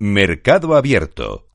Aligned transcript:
Mercado 0.00 0.76
Abierto. 0.76 1.48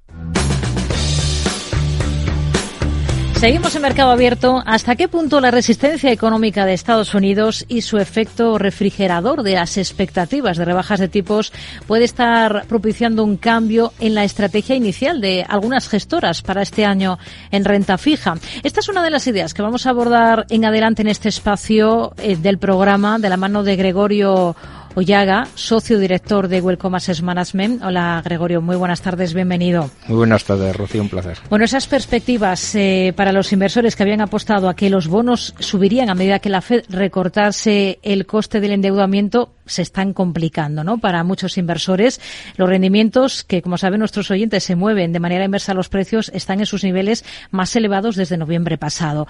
Seguimos 3.44 3.76
en 3.76 3.82
mercado 3.82 4.12
abierto. 4.12 4.64
¿Hasta 4.66 4.96
qué 4.96 5.10
punto 5.10 5.42
la 5.42 5.52
resistencia 5.52 6.14
económica 6.14 6.66
de 6.66 6.74
Estados 6.74 7.14
Unidos 7.14 7.66
y 7.68 7.82
su 7.82 7.98
efecto 7.98 8.58
refrigerador 8.58 9.44
de 9.44 9.56
las 9.56 9.78
expectativas 9.78 10.56
de 10.56 10.64
rebajas 10.64 11.02
de 11.02 11.10
tipos 11.10 11.52
puede 11.86 12.06
estar 12.06 12.66
propiciando 12.68 13.22
un 13.24 13.36
cambio 13.36 13.92
en 14.00 14.16
la 14.16 14.24
estrategia 14.24 14.78
inicial 14.78 15.20
de 15.20 15.46
algunas 15.46 15.90
gestoras 15.90 16.42
para 16.42 16.62
este 16.62 16.86
año 16.86 17.20
en 17.52 17.66
renta 17.66 17.98
fija? 17.98 18.36
Esta 18.64 18.80
es 18.80 18.88
una 18.88 19.04
de 19.04 19.10
las 19.10 19.28
ideas 19.28 19.54
que 19.54 19.62
vamos 19.62 19.86
a 19.86 19.90
abordar 19.90 20.46
en 20.50 20.64
adelante 20.64 21.02
en 21.02 21.10
este 21.10 21.28
espacio 21.28 22.14
eh, 22.18 22.38
del 22.38 22.60
programa 22.60 23.20
de 23.20 23.28
la 23.28 23.36
mano 23.36 23.64
de 23.64 23.76
Gregorio 23.76 24.56
Ollaga, 24.96 25.48
socio 25.56 25.98
director 25.98 26.48
de 26.48 26.62
Welcome 26.62 26.98
Assets 26.98 27.24
Management. 27.24 27.84
Hola, 27.84 28.22
Gregorio, 28.24 28.62
muy 28.62 28.76
buenas 28.76 29.02
tardes, 29.02 29.34
bienvenido. 29.34 29.90
Muy 30.08 30.18
buenas 30.18 30.44
tardes, 30.44 30.76
Rocío, 30.76 31.02
un 31.02 31.10
placer. 31.10 31.40
Bueno, 31.50 31.66
esas 31.66 31.88
perspectivas 31.88 32.76
eh, 32.76 33.12
para 33.16 33.32
los 33.32 33.52
inversores 33.52 33.96
que 33.96 34.04
habían 34.04 34.22
apostado 34.22 34.70
a 34.70 34.76
que 34.76 34.92
los 34.92 35.08
bonos 35.08 35.56
subirían 35.58 36.12
a 36.12 36.16
medida 36.16 36.38
que 36.38 36.50
la 36.50 36.62
Fed 36.62 36.84
recortase 36.90 37.98
el 38.04 38.28
coste 38.28 38.60
del 38.60 38.72
endeudamiento 38.72 39.54
se 39.66 39.82
están 39.82 40.14
complicando, 40.14 40.84
¿no? 40.84 41.00
Para 41.00 41.24
muchos 41.24 41.58
inversores, 41.58 42.22
los 42.58 42.70
rendimientos 42.70 43.44
que, 43.44 43.64
como 43.64 43.80
saben 43.80 44.00
nuestros 44.00 44.30
oyentes, 44.30 44.64
se 44.64 44.76
mueven 44.76 45.12
de 45.12 45.20
manera 45.20 45.46
inversa 45.46 45.72
a 45.72 45.76
los 45.76 45.90
precios, 45.90 46.30
están 46.36 46.60
en 46.60 46.68
sus 46.68 46.84
niveles 46.84 47.26
más 47.50 47.76
elevados 47.76 48.16
desde 48.16 48.38
noviembre 48.38 48.78
pasado. 48.78 49.28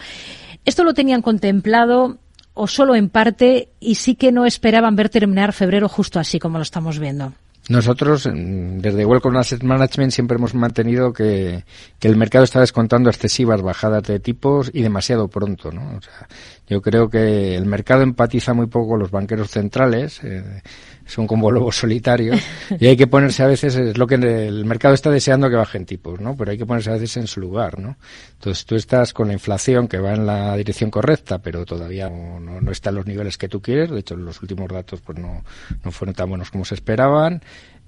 Esto 0.66 0.84
lo 0.84 0.94
tenían 0.94 1.22
contemplado 1.22 2.20
o 2.54 2.68
solo 2.68 2.96
en 2.96 3.10
parte 3.10 3.70
y 3.80 3.96
sí 3.96 4.16
que 4.16 4.32
no 4.32 4.46
esperaban 4.46 4.96
ver 4.96 5.10
terminar 5.10 5.54
febrero 5.54 5.90
justo 5.90 6.20
así 6.20 6.40
como 6.40 6.58
lo 6.58 6.64
estamos 6.64 7.00
viendo? 7.00 7.34
Nosotros, 7.70 8.30
desde 8.30 9.06
Welcome 9.06 9.40
Asset 9.40 9.64
Management, 9.64 10.12
siempre 10.12 10.36
hemos 10.36 10.54
mantenido 10.54 11.14
que, 11.14 11.64
que, 11.98 12.10
el 12.10 12.18
mercado 12.18 12.44
está 12.44 12.60
descontando 12.60 13.10
excesivas 13.10 13.62
bajadas 13.62 14.04
de 14.04 14.20
tipos 14.20 14.70
y 14.74 14.82
demasiado 14.82 15.30
pronto, 15.30 15.72
¿no? 15.72 15.96
O 15.96 16.02
sea, 16.02 16.28
yo 16.68 16.82
creo 16.82 17.10
que 17.10 17.56
el 17.56 17.66
mercado 17.66 18.02
empatiza 18.02 18.54
muy 18.54 18.68
poco 18.68 18.90
con 18.90 19.00
los 19.00 19.12
banqueros 19.12 19.50
centrales. 19.50 20.20
Eh, 20.26 20.62
son 21.06 21.28
como 21.28 21.52
lobos 21.52 21.78
solitarios 21.78 22.40
y 22.80 22.88
hay 22.88 22.98
que 22.98 23.08
ponerse 23.08 23.44
a 23.44 23.48
veces 23.48 23.76
es 23.76 23.98
lo 23.98 24.08
que 24.08 24.16
el 24.16 24.66
mercado 24.66 24.94
está 24.94 25.10
deseando 25.10 25.50
que 25.50 25.56
bajen 25.56 25.86
tipos 25.86 26.20
no 26.20 26.36
pero 26.36 26.52
hay 26.52 26.58
que 26.58 26.66
ponerse 26.66 26.90
a 26.90 26.94
veces 26.94 27.18
en 27.18 27.28
su 27.28 27.40
lugar 27.40 27.80
no 27.80 27.98
entonces 28.34 28.66
tú 28.66 28.76
estás 28.76 29.14
con 29.14 29.28
la 29.28 29.34
inflación 29.34 29.88
que 29.88 30.00
va 30.00 30.14
en 30.14 30.26
la 30.26 30.56
dirección 30.58 30.90
correcta 30.90 31.40
pero 31.40 31.66
todavía 31.66 32.10
no, 32.10 32.40
no, 32.40 32.72
está 32.72 32.90
en 32.90 32.96
los 32.96 33.06
niveles 33.06 33.38
que 33.38 33.48
tú 33.48 33.62
quieres. 33.62 33.92
De 33.92 34.00
hecho 34.00 34.16
los 34.16 34.42
últimos 34.42 34.70
datos 34.70 35.02
pues 35.02 35.18
no, 35.18 35.44
no 35.84 35.92
fueron 35.92 36.16
tan 36.16 36.30
buenos 36.30 36.52
como 36.52 36.66
se 36.66 36.76
esperaban. 36.76 37.42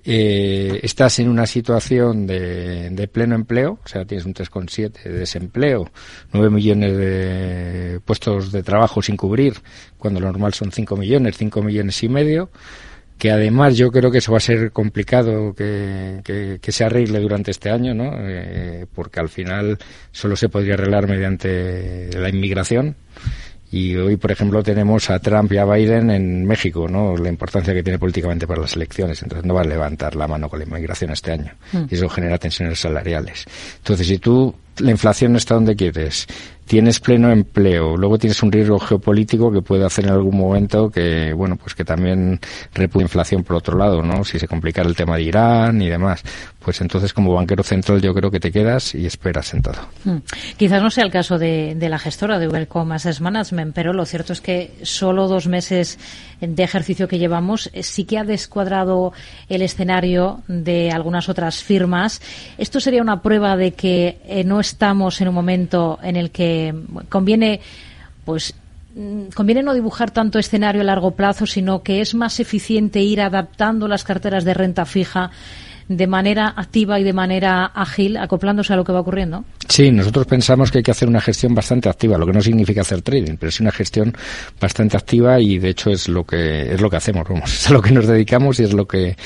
Eh, 0.07 0.81
estás 0.83 1.17
en 1.17 1.29
una 1.29 1.47
situación 1.47 2.27
de, 2.27 2.91
de, 2.91 3.07
pleno 3.07 3.33
empleo, 3.33 3.79
o 3.83 3.87
sea, 3.87 4.05
tienes 4.05 4.23
un 4.27 4.35
3,7 4.35 5.01
de 5.01 5.09
desempleo, 5.09 5.89
9 6.31 6.51
millones 6.51 6.95
de 6.95 7.99
puestos 8.05 8.51
de 8.51 8.61
trabajo 8.61 9.01
sin 9.01 9.17
cubrir, 9.17 9.55
cuando 9.97 10.19
lo 10.19 10.27
normal 10.27 10.53
son 10.53 10.71
5 10.71 10.95
millones, 10.95 11.37
5 11.37 11.59
millones 11.63 12.03
y 12.03 12.09
medio 12.09 12.51
que 13.17 13.31
además 13.31 13.77
yo 13.77 13.91
creo 13.91 14.11
que 14.11 14.17
eso 14.17 14.31
va 14.31 14.39
a 14.39 14.41
ser 14.41 14.71
complicado 14.71 15.53
que, 15.53 16.59
que, 16.61 16.71
se 16.71 16.83
arregle 16.83 17.19
durante 17.19 17.51
este 17.51 17.69
año, 17.69 17.93
¿no? 17.93 18.11
Eh, 18.17 18.85
porque 18.93 19.19
al 19.19 19.29
final 19.29 19.77
solo 20.11 20.35
se 20.35 20.49
podría 20.49 20.73
arreglar 20.73 21.07
mediante 21.07 22.09
la 22.17 22.29
inmigración. 22.29 22.95
Y 23.71 23.95
hoy, 23.95 24.15
por 24.17 24.31
ejemplo, 24.31 24.63
tenemos 24.63 25.09
a 25.09 25.19
Trump 25.19 25.51
y 25.51 25.57
a 25.57 25.65
Biden 25.65 26.09
en 26.11 26.45
México, 26.45 26.87
¿no? 26.87 27.17
La 27.17 27.29
importancia 27.29 27.73
que 27.73 27.83
tiene 27.83 27.99
políticamente 27.99 28.47
para 28.47 28.61
las 28.61 28.75
elecciones. 28.75 29.21
Entonces 29.23 29.45
no 29.45 29.53
va 29.53 29.61
a 29.61 29.65
levantar 29.65 30.15
la 30.15 30.27
mano 30.27 30.49
con 30.49 30.59
la 30.59 30.65
inmigración 30.65 31.11
este 31.11 31.31
año. 31.31 31.53
Mm. 31.71 31.85
Y 31.89 31.95
eso 31.95 32.07
genera 32.07 32.37
tensiones 32.37 32.79
salariales. 32.79 33.45
Entonces, 33.77 34.07
si 34.07 34.17
tú, 34.17 34.55
la 34.79 34.91
inflación 34.91 35.31
no 35.31 35.37
está 35.37 35.55
donde 35.55 35.75
quieres, 35.75 36.27
tienes 36.65 36.99
pleno 36.99 37.31
empleo, 37.31 37.95
luego 37.95 38.17
tienes 38.17 38.41
un 38.41 38.51
riesgo 38.51 38.79
geopolítico 38.79 39.51
que 39.51 39.61
puede 39.61 39.85
hacer 39.85 40.05
en 40.05 40.11
algún 40.11 40.37
momento 40.37 40.89
que, 40.89 41.31
bueno, 41.33 41.55
pues 41.55 41.75
que 41.75 41.85
también 41.85 42.39
repude 42.73 43.03
inflación 43.03 43.43
por 43.43 43.57
otro 43.57 43.77
llado, 43.77 44.01
¿no? 44.01 44.23
Si 44.23 44.39
se 44.39 44.47
complicara 44.47 44.89
el 44.89 44.95
tema 44.95 45.15
de 45.15 45.23
Irán 45.23 45.81
y 45.81 45.89
demás, 45.89 46.23
pues 46.59 46.81
entonces 46.81 47.13
como 47.13 47.33
banquero 47.33 47.63
central 47.63 48.01
yo 48.01 48.13
creo 48.13 48.31
que 48.31 48.39
te 48.39 48.51
quedas 48.51 48.95
y 48.95 49.05
esperas 49.05 49.47
sentado. 49.47 49.81
Hmm. 50.03 50.17
Quizás 50.57 50.81
no 50.81 50.89
sea 50.89 51.03
el 51.03 51.11
caso 51.11 51.37
de, 51.37 51.75
de 51.75 51.89
la 51.89 51.99
gestora 51.99 52.39
de 52.39 52.47
Welcome 52.47 52.95
Assets 52.95 53.21
Management, 53.21 53.73
pero 53.75 53.93
lo 53.93 54.05
cierto 54.05 54.33
es 54.33 54.41
que 54.41 54.71
solo 54.81 55.27
dos 55.27 55.47
meses 55.47 55.99
de 56.41 56.63
ejercicio 56.63 57.07
que 57.07 57.19
llevamos 57.19 57.69
eh, 57.73 57.83
sí 57.83 58.05
que 58.05 58.17
ha 58.17 58.23
descuadrado 58.23 59.13
el 59.49 59.61
escenario 59.61 60.41
de 60.47 60.91
algunas 60.91 61.29
otras 61.29 61.63
firmas. 61.63 62.21
Esto 62.57 62.79
sería 62.79 63.01
una 63.01 63.21
prueba 63.21 63.55
de 63.57 63.73
que 63.73 64.19
eh, 64.25 64.43
no 64.43 64.59
estamos 64.59 65.21
en 65.21 65.27
un 65.29 65.35
momento 65.35 65.99
en 66.01 66.15
el 66.15 66.31
que 66.31 66.73
conviene, 67.09 67.61
pues, 68.25 68.53
mm, 68.95 69.27
conviene 69.35 69.63
no 69.63 69.73
dibujar 69.73 70.11
tanto 70.11 70.39
escenario 70.39 70.81
a 70.81 70.85
largo 70.85 71.11
plazo, 71.11 71.45
sino 71.45 71.83
que 71.83 72.01
es 72.01 72.15
más 72.15 72.39
eficiente 72.39 73.01
ir 73.01 73.21
adaptando 73.21 73.87
las 73.87 74.03
carteras 74.03 74.43
de 74.43 74.53
renta 74.53 74.85
fija 74.85 75.31
de 75.87 76.07
manera 76.07 76.53
activa 76.55 76.99
y 76.99 77.03
de 77.03 77.13
manera 77.13 77.65
ágil, 77.65 78.17
acoplándose 78.17 78.73
a 78.73 78.75
lo 78.75 78.83
que 78.83 78.91
va 78.91 79.01
ocurriendo? 79.01 79.45
Sí, 79.67 79.91
nosotros 79.91 80.27
pensamos 80.27 80.71
que 80.71 80.77
hay 80.79 80.83
que 80.83 80.91
hacer 80.91 81.07
una 81.07 81.21
gestión 81.21 81.55
bastante 81.55 81.89
activa, 81.89 82.17
lo 82.17 82.25
que 82.25 82.33
no 82.33 82.41
significa 82.41 82.81
hacer 82.81 83.01
trading, 83.01 83.35
pero 83.37 83.49
es 83.49 83.59
una 83.59 83.71
gestión 83.71 84.15
bastante 84.61 84.95
activa 84.95 85.39
y 85.39 85.57
de 85.57 85.69
hecho 85.69 85.89
es 85.89 86.07
lo 86.07 86.23
que 86.23 86.73
es 86.73 86.81
lo 86.81 86.89
que 86.89 86.97
hacemos, 86.97 87.27
vamos, 87.27 87.53
es 87.53 87.69
a 87.69 87.73
lo 87.73 87.81
que 87.81 87.91
nos 87.91 88.05
dedicamos 88.05 88.59
y 88.59 88.63
es 88.63 88.73
lo 88.73 88.87
que 88.87 89.17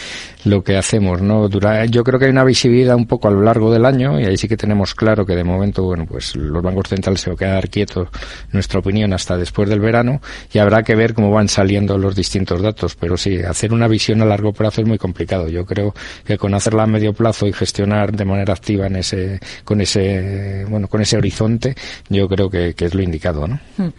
lo 0.46 0.64
que 0.64 0.78
hacemos, 0.78 1.22
¿no? 1.22 1.50
Dura, 1.50 1.86
yo 1.86 2.04
creo 2.04 2.18
que 2.18 2.26
hay 2.26 2.32
una 2.32 2.46
visibilidad 2.46 2.96
un 2.96 3.06
poco 3.06 3.28
a 3.28 3.32
lo 3.32 3.42
largo 3.42 3.72
del 3.72 3.86
año 3.86 4.20
y 4.20 4.26
ahí 4.26 4.38
sí 4.38 4.48
que 4.48 4.56
tenemos 4.56 4.96
claro 4.96 5.26
que 5.26 5.36
de 5.36 5.44
momento, 5.44 5.84
bueno, 5.84 6.06
pues 6.06 6.36
los 6.36 6.64
bancos 6.64 6.88
centrales 6.88 7.20
se 7.20 7.30
van 7.30 7.36
a 7.36 7.40
quedar 7.40 7.70
quietos, 7.70 8.08
nuestra 8.52 8.80
opinión, 8.80 9.12
hasta 9.14 9.36
después 9.36 9.70
del 9.70 9.82
verano 9.82 10.22
y 10.54 10.60
habrá 10.60 10.84
que 10.84 10.96
ver 10.96 11.14
cómo 11.14 11.32
van 11.32 11.50
saliendo 11.50 11.98
los 11.98 12.16
distintos 12.16 12.62
datos, 12.62 12.96
pero 12.96 13.18
sí, 13.18 13.40
hacer 13.40 13.74
una 13.74 13.88
visión 13.88 14.22
a 14.22 14.26
largo 14.26 14.54
plazo 14.54 14.82
es 14.82 14.88
muy 14.88 14.98
complicado. 14.98 15.50
Yo 15.50 15.66
creo 15.66 15.94
que 16.24 16.38
con 16.38 16.54
hacerla 16.54 16.84
a 16.84 16.88
medio 16.88 17.14
plazo 17.14 17.46
y 17.46 17.54
gestionar 17.54 18.14
de 18.14 18.26
manera 18.26 18.54
activa 18.54 18.88
en 18.88 18.96
ese, 18.96 19.40
con 19.66 19.82
ese, 19.82 20.29
bueno, 20.70 20.88
con 20.88 21.02
ese 21.02 21.18
horizonte, 21.18 21.76
yo 22.10 22.28
creo 22.28 22.50
que, 22.50 22.76
es 22.78 22.94
lo 22.94 23.02
indicado, 23.02 23.48
¿no? 23.48 23.60
Hmm. 23.78 23.90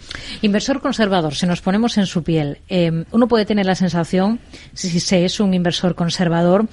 Inversor 0.42 0.80
conservador, 0.80 1.34
si 1.34 1.46
nos 1.46 1.60
ponemos 1.60 1.98
en 1.98 2.06
su 2.06 2.22
piel, 2.22 2.58
eh, 2.68 3.04
uno 3.10 3.28
puede 3.28 3.46
tener 3.46 3.66
la 3.66 3.74
sensación, 3.74 4.40
si 4.74 5.00
se 5.00 5.24
es 5.24 5.40
un 5.40 5.54
inversor 5.54 5.94
conservador, 5.94 6.66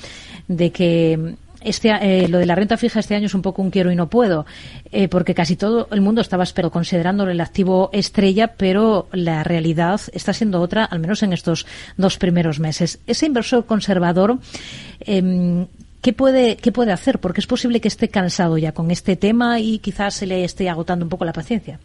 de 0.47 0.71
que 0.71 1.35
este, 1.61 1.89
eh, 1.89 2.27
lo 2.27 2.37
de 2.37 2.45
la 2.45 2.55
renta 2.55 2.77
fija 2.77 2.99
este 2.99 3.15
año 3.15 3.25
es 3.25 3.33
un 3.33 3.41
poco 3.41 3.61
un 3.61 3.71
quiero 3.71 3.91
y 3.91 3.95
no 3.95 4.09
puedo, 4.09 4.45
eh, 4.91 5.07
porque 5.07 5.33
casi 5.33 5.55
todo 5.55 5.87
el 5.91 6.01
mundo 6.01 6.21
estaba 6.21 6.45
pero 6.53 6.71
considerándolo 6.71 7.31
el 7.31 7.41
activo 7.41 7.89
estrella, 7.91 8.53
pero 8.55 9.07
la 9.11 9.43
realidad 9.43 9.99
está 10.13 10.33
siendo 10.33 10.61
otra, 10.61 10.85
al 10.85 10.99
menos 10.99 11.23
en 11.23 11.33
estos 11.33 11.65
dos 11.97 12.17
primeros 12.17 12.59
meses. 12.59 12.99
Ese 13.05 13.25
inversor 13.25 13.65
conservador, 13.65 14.37
eh, 15.01 15.67
¿Qué 16.01 16.13
puede, 16.13 16.57
¿Qué 16.57 16.71
puede 16.71 16.91
hacer? 16.91 17.19
Porque 17.19 17.41
es 17.41 17.47
posible 17.47 17.81
que 17.81 17.87
esté 17.87 18.07
cansado 18.07 18.57
ya 18.57 18.71
con 18.71 18.91
este 18.91 19.15
tema 19.15 19.59
y 19.59 19.79
quizás 19.79 20.13
se 20.13 20.27
le 20.27 20.43
esté 20.43 20.69
agotando 20.69 21.03
un 21.03 21.09
poco 21.09 21.25
la 21.25 21.33
paciencia. 21.33 21.79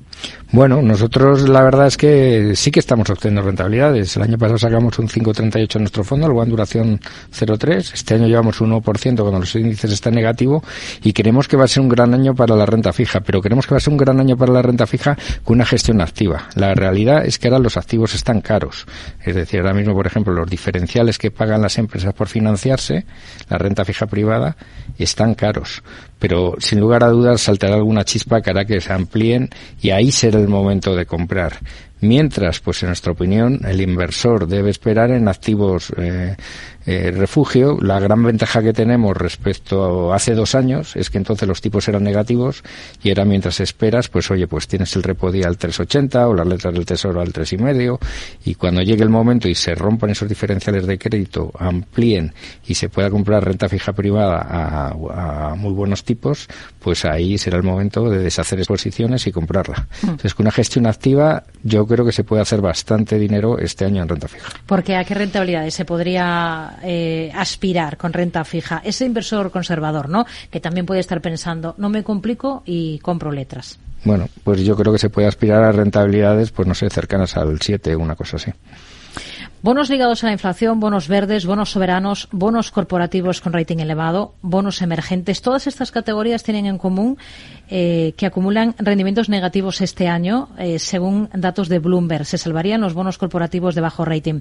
Bueno, 0.52 0.82
nosotros 0.82 1.48
la 1.48 1.62
verdad 1.62 1.86
es 1.86 1.96
que 1.96 2.54
sí 2.54 2.70
que 2.70 2.80
estamos 2.80 3.08
obteniendo 3.08 3.42
rentabilidades. 3.42 4.16
El 4.16 4.22
año 4.22 4.38
pasado 4.38 4.58
sacamos 4.58 4.98
un 4.98 5.08
5,38 5.08 5.76
en 5.76 5.82
nuestro 5.82 6.04
fondo, 6.04 6.26
luego 6.26 6.42
en 6.42 6.50
duración 6.50 7.00
0,3. 7.32 7.94
Este 7.94 8.14
año 8.14 8.26
llevamos 8.26 8.60
un 8.60 8.72
1% 8.72 8.82
cuando 9.16 9.40
los 9.40 9.54
índices 9.56 9.90
están 9.90 10.14
negativos 10.14 10.62
y 11.02 11.14
queremos 11.14 11.48
que 11.48 11.56
va 11.56 11.64
a 11.64 11.68
ser 11.68 11.82
un 11.82 11.88
gran 11.88 12.12
año 12.12 12.34
para 12.34 12.54
la 12.54 12.66
renta 12.66 12.92
fija, 12.92 13.20
pero 13.20 13.40
queremos 13.40 13.66
que 13.66 13.74
va 13.74 13.78
a 13.78 13.80
ser 13.80 13.92
un 13.92 13.98
gran 13.98 14.20
año 14.20 14.36
para 14.36 14.52
la 14.52 14.62
renta 14.62 14.86
fija 14.86 15.16
con 15.42 15.56
una 15.56 15.64
gestión 15.64 16.00
activa. 16.02 16.48
La 16.54 16.74
realidad 16.74 17.24
es 17.24 17.38
que 17.38 17.48
ahora 17.48 17.58
los 17.58 17.78
activos 17.78 18.14
están 18.14 18.42
caros. 18.42 18.86
Es 19.24 19.34
decir, 19.34 19.60
ahora 19.60 19.72
mismo, 19.72 19.94
por 19.94 20.06
ejemplo, 20.06 20.34
los 20.34 20.48
diferenciales 20.48 21.18
que 21.18 21.30
pagan 21.30 21.62
las 21.62 21.78
empresas 21.78 22.12
por 22.12 22.28
financiarse, 22.28 23.06
la 23.48 23.58
renta 23.58 23.84
fija 23.84 24.01
privada 24.06 24.56
están 24.98 25.34
caros. 25.34 25.82
Pero 26.22 26.54
sin 26.60 26.78
lugar 26.78 27.02
a 27.02 27.08
dudas 27.08 27.40
saltará 27.40 27.74
alguna 27.74 28.04
chispa 28.04 28.40
que 28.40 28.50
hará 28.50 28.64
que 28.64 28.80
se 28.80 28.92
amplíen 28.92 29.50
y 29.80 29.90
ahí 29.90 30.12
será 30.12 30.38
el 30.38 30.46
momento 30.46 30.94
de 30.94 31.04
comprar. 31.04 31.58
Mientras, 32.00 32.60
pues 32.60 32.80
en 32.84 32.90
nuestra 32.90 33.10
opinión, 33.10 33.60
el 33.64 33.80
inversor 33.80 34.46
debe 34.46 34.70
esperar 34.70 35.10
en 35.10 35.26
activos 35.26 35.92
eh, 35.96 36.36
eh, 36.84 37.12
refugio. 37.12 37.78
La 37.80 38.00
gran 38.00 38.24
ventaja 38.24 38.60
que 38.60 38.72
tenemos 38.72 39.16
respecto 39.16 40.12
a 40.12 40.16
hace 40.16 40.34
dos 40.34 40.56
años 40.56 40.96
es 40.96 41.10
que 41.10 41.18
entonces 41.18 41.46
los 41.46 41.60
tipos 41.60 41.86
eran 41.86 42.02
negativos 42.02 42.64
y 43.04 43.10
era 43.10 43.24
mientras 43.24 43.60
esperas, 43.60 44.08
pues 44.08 44.32
oye, 44.32 44.48
pues 44.48 44.66
tienes 44.66 44.96
el 44.96 45.04
repo 45.04 45.30
día 45.30 45.46
al 45.46 45.58
3,80 45.58 46.28
o 46.28 46.34
las 46.34 46.46
letras 46.46 46.74
del 46.74 46.84
tesoro 46.84 47.20
al 47.20 47.32
3,5 47.32 48.00
y 48.44 48.56
cuando 48.56 48.82
llegue 48.82 49.04
el 49.04 49.10
momento 49.10 49.48
y 49.48 49.54
se 49.54 49.76
rompan 49.76 50.10
esos 50.10 50.28
diferenciales 50.28 50.84
de 50.84 50.98
crédito, 50.98 51.52
amplíen 51.56 52.34
y 52.66 52.74
se 52.74 52.88
pueda 52.88 53.10
comprar 53.10 53.44
renta 53.44 53.68
fija 53.68 53.92
privada 53.92 54.44
a, 54.50 55.54
muy 55.54 55.72
buenos 55.72 56.02
tipos, 56.02 56.11
pues 56.16 57.04
ahí 57.04 57.38
será 57.38 57.56
el 57.56 57.62
momento 57.62 58.08
de 58.08 58.18
deshacer 58.18 58.58
exposiciones 58.58 59.26
y 59.26 59.32
comprarla. 59.32 59.86
Mm. 60.02 60.10
Entonces, 60.10 60.34
con 60.34 60.44
una 60.44 60.52
gestión 60.52 60.86
activa, 60.86 61.44
yo 61.62 61.86
creo 61.86 62.04
que 62.04 62.12
se 62.12 62.24
puede 62.24 62.42
hacer 62.42 62.60
bastante 62.60 63.18
dinero 63.18 63.58
este 63.58 63.84
año 63.84 64.02
en 64.02 64.08
renta 64.08 64.28
fija. 64.28 64.50
Porque 64.66 64.96
a 64.96 65.04
qué 65.04 65.14
rentabilidades 65.14 65.74
se 65.74 65.84
podría 65.84 66.78
eh, 66.82 67.30
aspirar 67.34 67.96
con 67.96 68.12
renta 68.12 68.44
fija? 68.44 68.82
Ese 68.84 69.04
inversor 69.04 69.50
conservador, 69.50 70.08
¿no? 70.08 70.26
Que 70.50 70.60
también 70.60 70.86
puede 70.86 71.00
estar 71.00 71.20
pensando, 71.20 71.74
no 71.78 71.88
me 71.88 72.02
complico 72.02 72.62
y 72.66 72.98
compro 72.98 73.32
letras. 73.32 73.78
Bueno, 74.04 74.28
pues 74.42 74.60
yo 74.62 74.76
creo 74.76 74.92
que 74.92 74.98
se 74.98 75.10
puede 75.10 75.28
aspirar 75.28 75.62
a 75.62 75.70
rentabilidades, 75.70 76.50
pues 76.50 76.66
no 76.66 76.74
sé, 76.74 76.90
cercanas 76.90 77.36
al 77.36 77.60
7, 77.60 77.94
una 77.94 78.16
cosa 78.16 78.36
así. 78.36 78.50
Bonos 79.62 79.90
ligados 79.90 80.24
a 80.24 80.26
la 80.26 80.32
inflación, 80.32 80.80
bonos 80.80 81.06
verdes, 81.06 81.46
bonos 81.46 81.70
soberanos, 81.70 82.28
bonos 82.32 82.72
corporativos 82.72 83.40
con 83.40 83.52
rating 83.52 83.78
elevado, 83.78 84.34
bonos 84.42 84.82
emergentes. 84.82 85.40
Todas 85.40 85.68
estas 85.68 85.92
categorías 85.92 86.42
tienen 86.42 86.66
en 86.66 86.78
común 86.78 87.16
eh, 87.74 88.12
que 88.18 88.26
acumulan 88.26 88.74
rendimientos 88.76 89.30
negativos 89.30 89.80
este 89.80 90.06
año, 90.06 90.50
eh, 90.58 90.78
según 90.78 91.30
datos 91.32 91.70
de 91.70 91.78
Bloomberg. 91.78 92.26
Se 92.26 92.36
salvarían 92.36 92.82
los 92.82 92.92
bonos 92.92 93.16
corporativos 93.16 93.74
de 93.74 93.80
bajo 93.80 94.04
rating. 94.04 94.40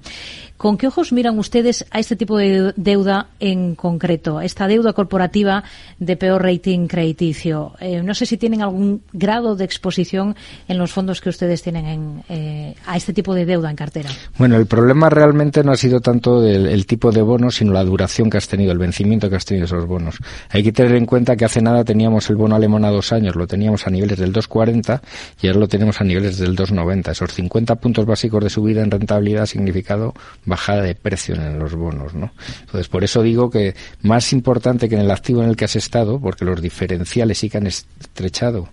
¿Con 0.58 0.78
qué 0.78 0.88
ojos 0.88 1.14
miran 1.14 1.40
ustedes 1.40 1.86
a 1.92 2.00
este 2.00 2.18
tipo 2.18 2.38
de 2.38 2.74
deuda 2.76 3.30
en 3.40 3.76
concreto? 3.76 4.42
Esta 4.42 4.68
deuda 4.68 4.92
corporativa 4.92 5.64
de 5.98 6.18
peor 6.18 6.44
rating 6.44 6.88
crediticio. 6.88 7.72
Eh, 7.80 8.04
no 8.04 8.14
sé 8.14 8.26
si 8.26 8.36
tienen 8.36 8.64
algún 8.64 9.02
grado 9.14 9.56
de 9.56 9.64
exposición 9.64 10.36
en 10.68 10.78
los 10.78 10.92
fondos 10.92 11.22
que 11.22 11.30
ustedes 11.30 11.64
tienen 11.64 12.22
en, 12.28 12.76
a 12.86 12.98
este 12.98 13.14
tipo 13.14 13.34
de 13.34 13.46
deuda 13.46 13.70
en 13.70 13.78
cartera. 13.78 14.10
Bueno, 14.38 14.58
el 14.58 14.66
problema 14.66 15.10
realmente 15.10 15.64
no 15.64 15.72
ha 15.72 15.78
sido 15.78 16.02
tanto 16.02 16.46
el, 16.46 16.86
tipo 16.86 17.14
de 17.14 17.22
bono, 17.22 17.50
sino 17.50 17.72
la 17.72 17.86
duración 17.86 18.30
que 18.30 18.38
has 18.38 18.50
tenido, 18.50 18.74
el 18.74 18.78
vencimiento 18.78 19.30
que 19.30 19.38
has 19.38 19.46
tenido 19.46 19.68
esos 19.68 19.88
bonos. 19.88 20.18
Hay 20.50 20.64
que 20.64 20.74
tener 20.74 20.96
en 20.96 21.06
cuenta 21.06 21.38
que 21.38 21.46
hace 21.46 21.62
nada 21.62 21.86
teníamos 21.86 22.30
el 22.30 22.36
bono 22.36 22.58
alemán 22.58 22.84
a 22.84 22.90
dos 22.90 23.14
años, 23.14 23.21
lo 23.22 23.48
teníamos 23.48 23.88
a 23.88 23.90
niveles 23.90 24.18
del 24.18 24.34
2,40 24.34 25.02
y 25.42 25.48
ahora 25.48 25.60
lo 25.60 25.68
tenemos 25.68 26.02
a 26.02 26.04
niveles 26.04 26.38
del 26.38 26.56
2,90. 26.56 27.12
Esos 27.12 27.34
50 27.34 27.76
puntos 27.76 28.06
básicos 28.06 28.44
de 28.44 28.50
subida 28.50 28.82
en 28.82 28.92
rentabilidad 28.92 29.44
ha 29.44 29.48
significado 29.48 30.14
bajada 30.46 30.84
de 30.84 30.96
precio 30.96 31.36
en 31.36 31.60
los 31.60 31.76
bonos, 31.76 32.14
¿no? 32.14 32.32
Entonces, 32.62 32.88
por 32.88 33.04
eso 33.04 33.22
digo 33.22 33.50
que 33.50 33.76
más 34.02 34.34
importante 34.34 34.90
que 34.90 34.96
en 34.96 35.02
el 35.02 35.12
activo 35.12 35.44
en 35.44 35.50
el 35.50 35.56
que 35.56 35.66
has 35.66 35.76
estado, 35.76 36.20
porque 36.20 36.46
los 36.46 36.62
diferenciales 36.62 37.38
sí 37.38 37.50
que 37.50 37.58
han 37.58 37.68
estrechado 37.68 38.70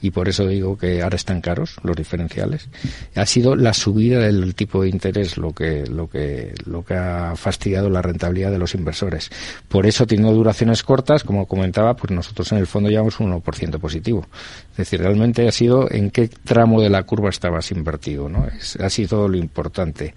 y 0.00 0.10
por 0.10 0.28
eso 0.28 0.46
digo 0.46 0.76
que 0.76 1.02
ahora 1.02 1.16
están 1.16 1.40
caros 1.40 1.76
los 1.82 1.96
diferenciales, 1.96 2.68
ha 3.14 3.26
sido 3.26 3.56
la 3.56 3.74
subida 3.74 4.20
del 4.20 4.54
tipo 4.54 4.82
de 4.82 4.88
interés 4.88 5.36
lo 5.36 5.52
que, 5.52 5.84
lo 5.86 6.08
que, 6.08 6.54
lo 6.66 6.84
que 6.84 6.94
ha 6.94 7.34
fastidiado 7.36 7.90
la 7.90 8.02
rentabilidad 8.02 8.50
de 8.50 8.58
los 8.58 8.74
inversores. 8.74 9.30
Por 9.68 9.86
eso, 9.86 10.06
teniendo 10.06 10.32
duraciones 10.32 10.82
cortas, 10.82 11.24
como 11.24 11.46
comentaba, 11.46 11.94
pues 11.96 12.10
nosotros 12.12 12.52
en 12.52 12.58
el 12.58 12.66
fondo 12.66 12.90
llevamos 12.90 13.20
un 13.20 13.32
1% 13.32 13.78
positivo. 13.78 14.26
Es 14.72 14.76
decir, 14.78 15.00
realmente 15.00 15.46
ha 15.48 15.52
sido 15.52 15.90
en 15.90 16.10
qué 16.10 16.28
tramo 16.28 16.80
de 16.80 16.90
la 16.90 17.02
curva 17.02 17.30
estabas 17.30 17.70
invertido, 17.72 18.28
¿no? 18.28 18.46
Es, 18.46 18.76
ha 18.76 18.90
sido 18.90 19.28
lo 19.28 19.36
importante. 19.36 20.14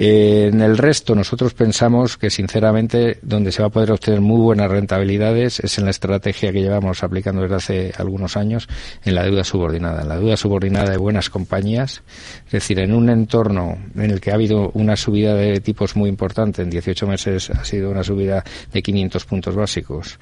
Eh, 0.00 0.46
en 0.52 0.60
el 0.60 0.78
resto, 0.78 1.16
nosotros 1.16 1.54
pensamos 1.54 2.16
que, 2.16 2.30
sinceramente, 2.30 3.18
donde 3.20 3.50
se 3.50 3.62
va 3.62 3.66
a 3.66 3.70
poder 3.72 3.90
obtener 3.90 4.20
muy 4.20 4.40
buenas 4.40 4.70
rentabilidades 4.70 5.58
es 5.58 5.76
en 5.78 5.86
la 5.86 5.90
estrategia 5.90 6.52
que 6.52 6.62
llevamos 6.62 7.02
aplicando 7.02 7.42
desde 7.42 7.56
hace 7.56 7.92
algunos 7.98 8.36
años 8.36 8.68
en 9.04 9.16
la 9.16 9.24
deuda 9.24 9.42
subordinada. 9.42 10.02
En 10.02 10.08
la 10.08 10.16
deuda 10.16 10.36
subordinada 10.36 10.90
de 10.90 10.98
buenas 10.98 11.30
compañías, 11.30 12.04
es 12.46 12.52
decir, 12.52 12.78
en 12.78 12.94
un 12.94 13.10
entorno 13.10 13.76
en 13.96 14.12
el 14.12 14.20
que 14.20 14.30
ha 14.30 14.34
habido 14.34 14.70
una 14.74 14.94
subida 14.94 15.34
de 15.34 15.60
tipos 15.60 15.96
muy 15.96 16.08
importante, 16.08 16.62
en 16.62 16.70
18 16.70 17.08
meses 17.08 17.50
ha 17.50 17.64
sido 17.64 17.90
una 17.90 18.04
subida 18.04 18.44
de 18.72 18.82
500 18.84 19.24
puntos 19.24 19.56
básicos, 19.56 20.20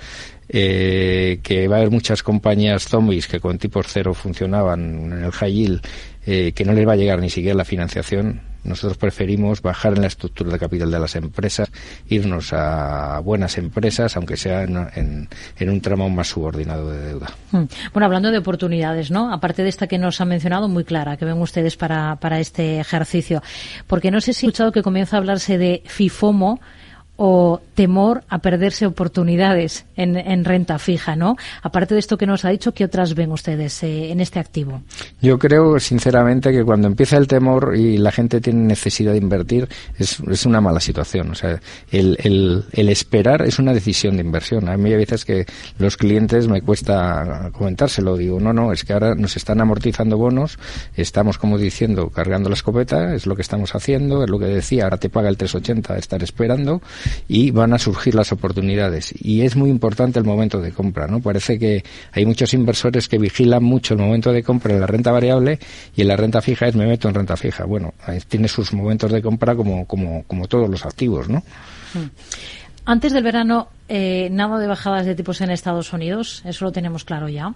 eh, 0.49 1.41
que 1.43 1.69
va 1.69 1.77
a 1.77 1.79
haber 1.81 1.91
muchas 1.91 2.23
compañías 2.23 2.89
zombies 2.89 3.29
que 3.29 3.41
con 3.41 3.59
tipos 3.59 3.89
cero 3.91 4.15
funcionaban 4.15 5.13
en 5.13 5.25
el 5.25 5.33
high 5.33 5.53
yield, 5.53 5.87
eh, 6.25 6.53
que 6.53 6.65
no 6.65 6.73
les 6.73 6.89
va 6.89 6.95
a 6.95 6.97
llegar 6.97 7.21
ni 7.21 7.29
siquiera 7.29 7.55
la 7.55 7.67
financiación 7.67 8.56
nosotros 8.67 8.99
preferimos 8.99 9.63
bajar 9.63 9.95
en 9.95 10.03
la 10.03 10.07
estructura 10.09 10.53
de 10.53 10.59
capital 10.59 10.91
de 10.91 10.99
las 10.99 11.17
empresas, 11.17 11.71
irnos 12.09 12.53
a 12.53 13.21
buenas 13.21 13.59
empresas, 13.59 14.17
aunque 14.17 14.37
sea 14.37 14.63
en, 14.65 15.29
un 15.61 15.81
tramo 15.81 16.09
más 16.11 16.29
subordinado 16.29 16.91
de 16.91 17.01
deuda. 17.09 17.29
Hmm. 17.53 17.65
Bueno, 17.93 18.07
hablando 18.07 18.31
de 18.31 18.39
oportunidades, 18.39 19.11
¿no? 19.11 19.33
Aparte 19.33 19.63
de 19.63 19.69
esta 19.69 19.87
que 19.87 19.99
nos 19.99 20.21
ha 20.21 20.25
mencionado, 20.25 20.69
muy 20.69 20.85
clara, 20.85 21.17
que 21.17 21.25
ven 21.25 21.41
ustedes 21.41 21.77
para, 21.77 22.17
para 22.17 22.41
este 22.41 22.81
ejercicio. 22.81 23.43
Porque 23.87 24.11
no 24.11 24.21
sé 24.21 24.33
si 24.33 24.47
he 24.47 24.49
escuchado 24.49 24.73
que 24.73 24.83
comienza 24.83 25.17
a 25.17 25.19
hablarse 25.19 25.59
de 25.59 25.83
FIFOMO, 25.87 26.61
o 27.17 27.61
temor 27.75 28.25
a 28.29 28.39
perderse 28.39 28.87
oportunidades 28.87 29.87
en, 29.97 30.45
renta 30.45 30.79
fija, 30.79 31.17
¿no? 31.17 31.37
Aparte 31.63 31.95
de 31.95 32.01
esto 32.01 32.19
que 32.19 32.27
nos 32.27 32.45
ha 32.45 32.51
dicho, 32.51 32.73
¿qué 32.73 32.85
otras 32.85 33.15
ven 33.15 33.33
ustedes 33.33 33.83
eh, 33.83 34.11
en 34.11 34.21
este 34.21 34.39
activo? 34.39 34.83
Yo 35.23 35.39
creo, 35.39 35.81
sinceramente, 35.81 36.53
que 36.53 36.65
cuando 36.65 36.89
empieza 36.89 37.17
el 37.17 37.27
temor 37.27 37.75
y 37.77 37.97
la 37.97 38.13
gente 38.13 38.41
tiene 38.41 38.61
necesidad 38.65 39.13
de 39.13 39.19
invertir, 39.19 39.69
es, 39.99 40.21
es 40.21 40.47
una 40.47 40.61
mala 40.61 40.81
situación. 40.81 41.31
O 41.31 41.35
sea, 41.35 41.61
el, 41.91 42.19
el, 42.23 42.65
el, 42.73 42.89
esperar 42.91 43.43
es 43.43 43.59
una 43.59 43.73
decisión 43.73 44.17
de 44.17 44.23
inversión. 44.23 44.69
A 44.69 44.77
mí 44.77 44.93
a 44.93 44.97
veces 44.97 45.25
que 45.25 45.47
los 45.79 45.97
clientes 45.97 46.49
me 46.49 46.61
cuesta 46.61 47.51
comentárselo. 47.53 48.17
Digo, 48.17 48.41
no, 48.41 48.53
no, 48.53 48.73
es 48.73 48.85
que 48.85 48.93
ahora 48.93 49.15
nos 49.15 49.37
están 49.37 49.61
amortizando 49.61 50.19
bonos, 50.19 50.59
estamos, 50.97 51.39
como 51.39 51.57
diciendo, 51.57 52.11
cargando 52.11 52.51
la 52.51 52.55
escopeta, 52.55 53.15
es 53.15 53.27
lo 53.27 53.35
que 53.37 53.43
estamos 53.43 53.75
haciendo, 53.75 54.25
es 54.25 54.31
lo 54.31 54.39
que 54.39 54.47
decía, 54.47 54.85
ahora 54.85 54.99
te 54.99 55.09
paga 55.09 55.29
el 55.29 55.37
380, 55.37 55.97
estar 55.97 56.23
esperando 56.23 56.83
y 57.29 57.51
van 57.51 57.73
a 57.73 57.79
surgir 57.79 58.15
las 58.15 58.33
oportunidades. 58.33 59.15
Y 59.19 59.43
es 59.43 59.57
muy 59.57 59.71
importante 59.71 60.19
el 60.19 60.25
momento 60.25 60.61
de 60.61 60.73
compra, 60.73 61.07
¿no? 61.07 61.21
Parece 61.21 61.59
que 61.59 61.85
hay 62.13 62.27
muchos 62.27 62.55
inversores 62.55 63.09
que 63.09 63.19
vigilan 63.19 63.63
mucho 63.63 63.95
el 63.95 64.01
momento 64.01 64.33
de 64.33 64.43
compra 64.43 64.75
en 64.75 64.81
la 64.81 64.87
renta 64.87 65.13
variable 65.13 65.59
y 65.95 66.03
en 66.03 66.09
la 66.09 66.17
renta 66.17 66.41
fija 66.41 66.67
es 66.67 66.77
me 66.77 66.87
meto 66.87 67.09
en 67.09 67.15
renta 67.15 67.37
fija. 67.37 67.65
Bueno, 67.65 67.95
tiene 68.29 68.49
sus 68.49 68.73
momentos 68.73 69.11
de 69.13 69.23
compra 69.23 69.55
como, 69.55 69.87
como, 69.87 70.25
como 70.25 70.47
todos 70.47 70.69
los 70.69 70.85
activos, 70.85 71.29
¿no? 71.29 71.39
Mm. 71.95 72.11
Antes 72.89 73.13
del 73.13 73.25
verano, 73.25 73.69
eh, 73.89 74.29
nada 74.31 74.61
de 74.61 74.69
bajadas 74.69 75.07
de 75.07 75.17
tipos 75.17 75.41
en 75.41 75.51
Estados 75.51 75.93
Unidos, 75.93 76.43
eso 76.45 76.65
lo 76.65 76.73
tenemos 76.73 77.05
claro 77.05 77.29
ya. 77.29 77.53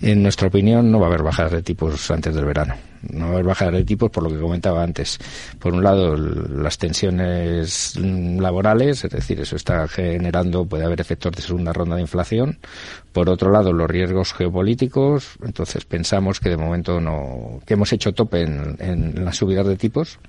En 0.00 0.22
nuestra 0.22 0.46
opinión, 0.46 0.92
no 0.92 1.00
va 1.00 1.06
a 1.06 1.08
haber 1.08 1.22
bajadas 1.22 1.52
de 1.52 1.62
tipos 1.62 2.10
antes 2.12 2.32
del 2.34 2.44
verano. 2.44 2.74
No 3.10 3.26
va 3.26 3.30
a 3.30 3.34
haber 3.34 3.46
bajadas 3.46 3.74
de 3.74 3.84
tipos 3.84 4.10
por 4.10 4.22
lo 4.22 4.30
que 4.30 4.38
comentaba 4.38 4.82
antes. 4.82 5.18
Por 5.58 5.74
un 5.74 5.82
lado, 5.82 6.16
las 6.16 6.78
tensiones 6.78 7.96
laborales, 7.96 9.04
es 9.04 9.10
decir, 9.10 9.40
eso 9.40 9.56
está 9.56 9.88
generando, 9.88 10.64
puede 10.66 10.84
haber 10.84 11.00
efectos 11.00 11.32
de 11.32 11.42
segunda 11.42 11.72
ronda 11.72 11.96
de 11.96 12.02
inflación. 12.02 12.58
Por 13.12 13.28
otro 13.28 13.50
lado, 13.50 13.72
los 13.72 13.90
riesgos 13.90 14.32
geopolíticos. 14.34 15.36
Entonces, 15.44 15.84
pensamos 15.84 16.38
que 16.38 16.50
de 16.50 16.56
momento 16.56 17.00
no, 17.00 17.60
que 17.66 17.74
hemos 17.74 17.92
hecho 17.92 18.12
tope 18.12 18.42
en, 18.42 18.76
en 18.78 19.24
las 19.24 19.36
subidas 19.36 19.66
de 19.66 19.76
tipos 19.76 20.20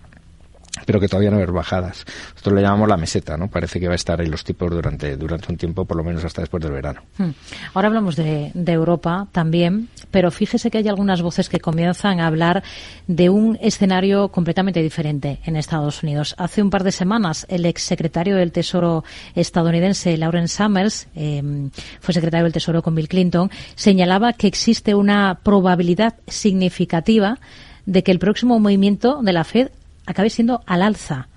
pero 0.86 1.00
que 1.00 1.08
todavía 1.08 1.30
no 1.30 1.38
haber 1.38 1.52
bajadas. 1.52 2.06
Nosotros 2.34 2.56
le 2.56 2.62
llamamos 2.62 2.88
la 2.88 2.98
meseta, 2.98 3.38
¿no? 3.38 3.50
Parece 3.50 3.80
que 3.80 3.88
va 3.88 3.94
a 3.94 3.96
estar 3.96 4.20
ahí 4.20 4.28
los 4.28 4.44
tipos 4.44 4.70
durante, 4.70 5.18
durante 5.18 5.52
un 5.52 5.58
tiempo, 5.58 5.86
por 5.86 5.98
lo 5.98 6.04
menos 6.04 6.24
hasta 6.26 6.42
después 6.42 6.62
del 6.64 6.72
verano. 6.72 7.02
Hmm. 7.18 7.32
Ahora 7.74 7.88
hablamos 7.88 8.16
de, 8.16 8.52
Europa 8.70 9.28
también, 9.32 9.90
pero 10.12 10.30
fíjese 10.30 10.70
que 10.70 10.78
hay 10.78 10.88
algunas 10.88 11.24
voces 11.24 11.50
que 11.50 11.60
comienzan 11.60 12.20
a 12.20 12.28
hablar 12.28 12.64
de 13.08 13.30
un 13.30 13.58
escenario 13.62 14.30
completamente 14.30 14.82
diferente 14.82 15.40
en 15.44 15.56
Estados 15.56 16.04
Unidos. 16.04 16.36
Hace 16.38 16.62
un 16.62 16.70
par 16.70 16.84
de 16.84 16.92
semanas, 16.92 17.48
el 17.50 17.66
exsecretario 17.66 18.36
del 18.36 18.52
Tesoro 18.52 19.04
estadounidense, 19.34 20.16
Lauren 20.18 20.48
Summers, 20.48 21.08
em, 21.16 21.72
fue 22.00 22.14
secretario 22.14 22.44
del 22.44 22.54
Tesoro 22.54 22.84
con 22.84 22.94
Bill 22.94 23.08
Clinton, 23.08 23.50
señalaba 23.76 24.34
que 24.34 24.48
existe 24.48 24.94
una 24.94 25.40
probabilidad 25.44 26.16
significativa 26.28 27.40
de 27.86 28.04
que 28.04 28.12
el 28.12 28.20
próximo 28.20 28.60
movimiento 28.60 29.22
de 29.24 29.34
la 29.34 29.44
Fed 29.44 29.72
acabe 30.10 30.30
siendo 30.30 30.64
al 30.66 30.82
alza. 30.82 31.28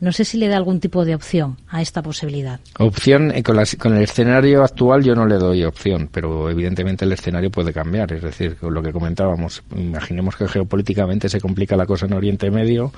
No 0.00 0.12
sé 0.12 0.24
si 0.24 0.38
le 0.38 0.48
da 0.48 0.56
algún 0.56 0.80
tipo 0.80 1.04
de 1.04 1.14
opción 1.14 1.56
a 1.68 1.82
esta 1.82 2.02
posibilidad. 2.02 2.60
Opción, 2.78 3.30
eh, 3.30 3.42
con, 3.42 3.58
el 3.58 4.02
escenario 4.02 4.62
actual 4.62 5.02
yo 5.02 5.14
no 5.14 5.26
le 5.26 5.36
doy 5.36 5.64
opción, 5.64 6.08
pero 6.10 6.50
evidentemente 6.50 7.04
el 7.04 7.12
escenario 7.12 7.50
puede 7.50 7.72
cambiar. 7.72 8.12
Es 8.12 8.22
decir, 8.22 8.56
con 8.56 8.74
lo 8.74 8.82
que 8.82 8.92
comentábamos, 8.92 9.62
imaginemos 9.76 10.36
que 10.36 10.48
geopolíticamente 10.48 11.28
se 11.28 11.40
complica 11.40 11.76
la 11.76 11.86
cosa 11.86 12.06
en 12.06 12.14
Oriente 12.14 12.50
Medio 12.50 12.92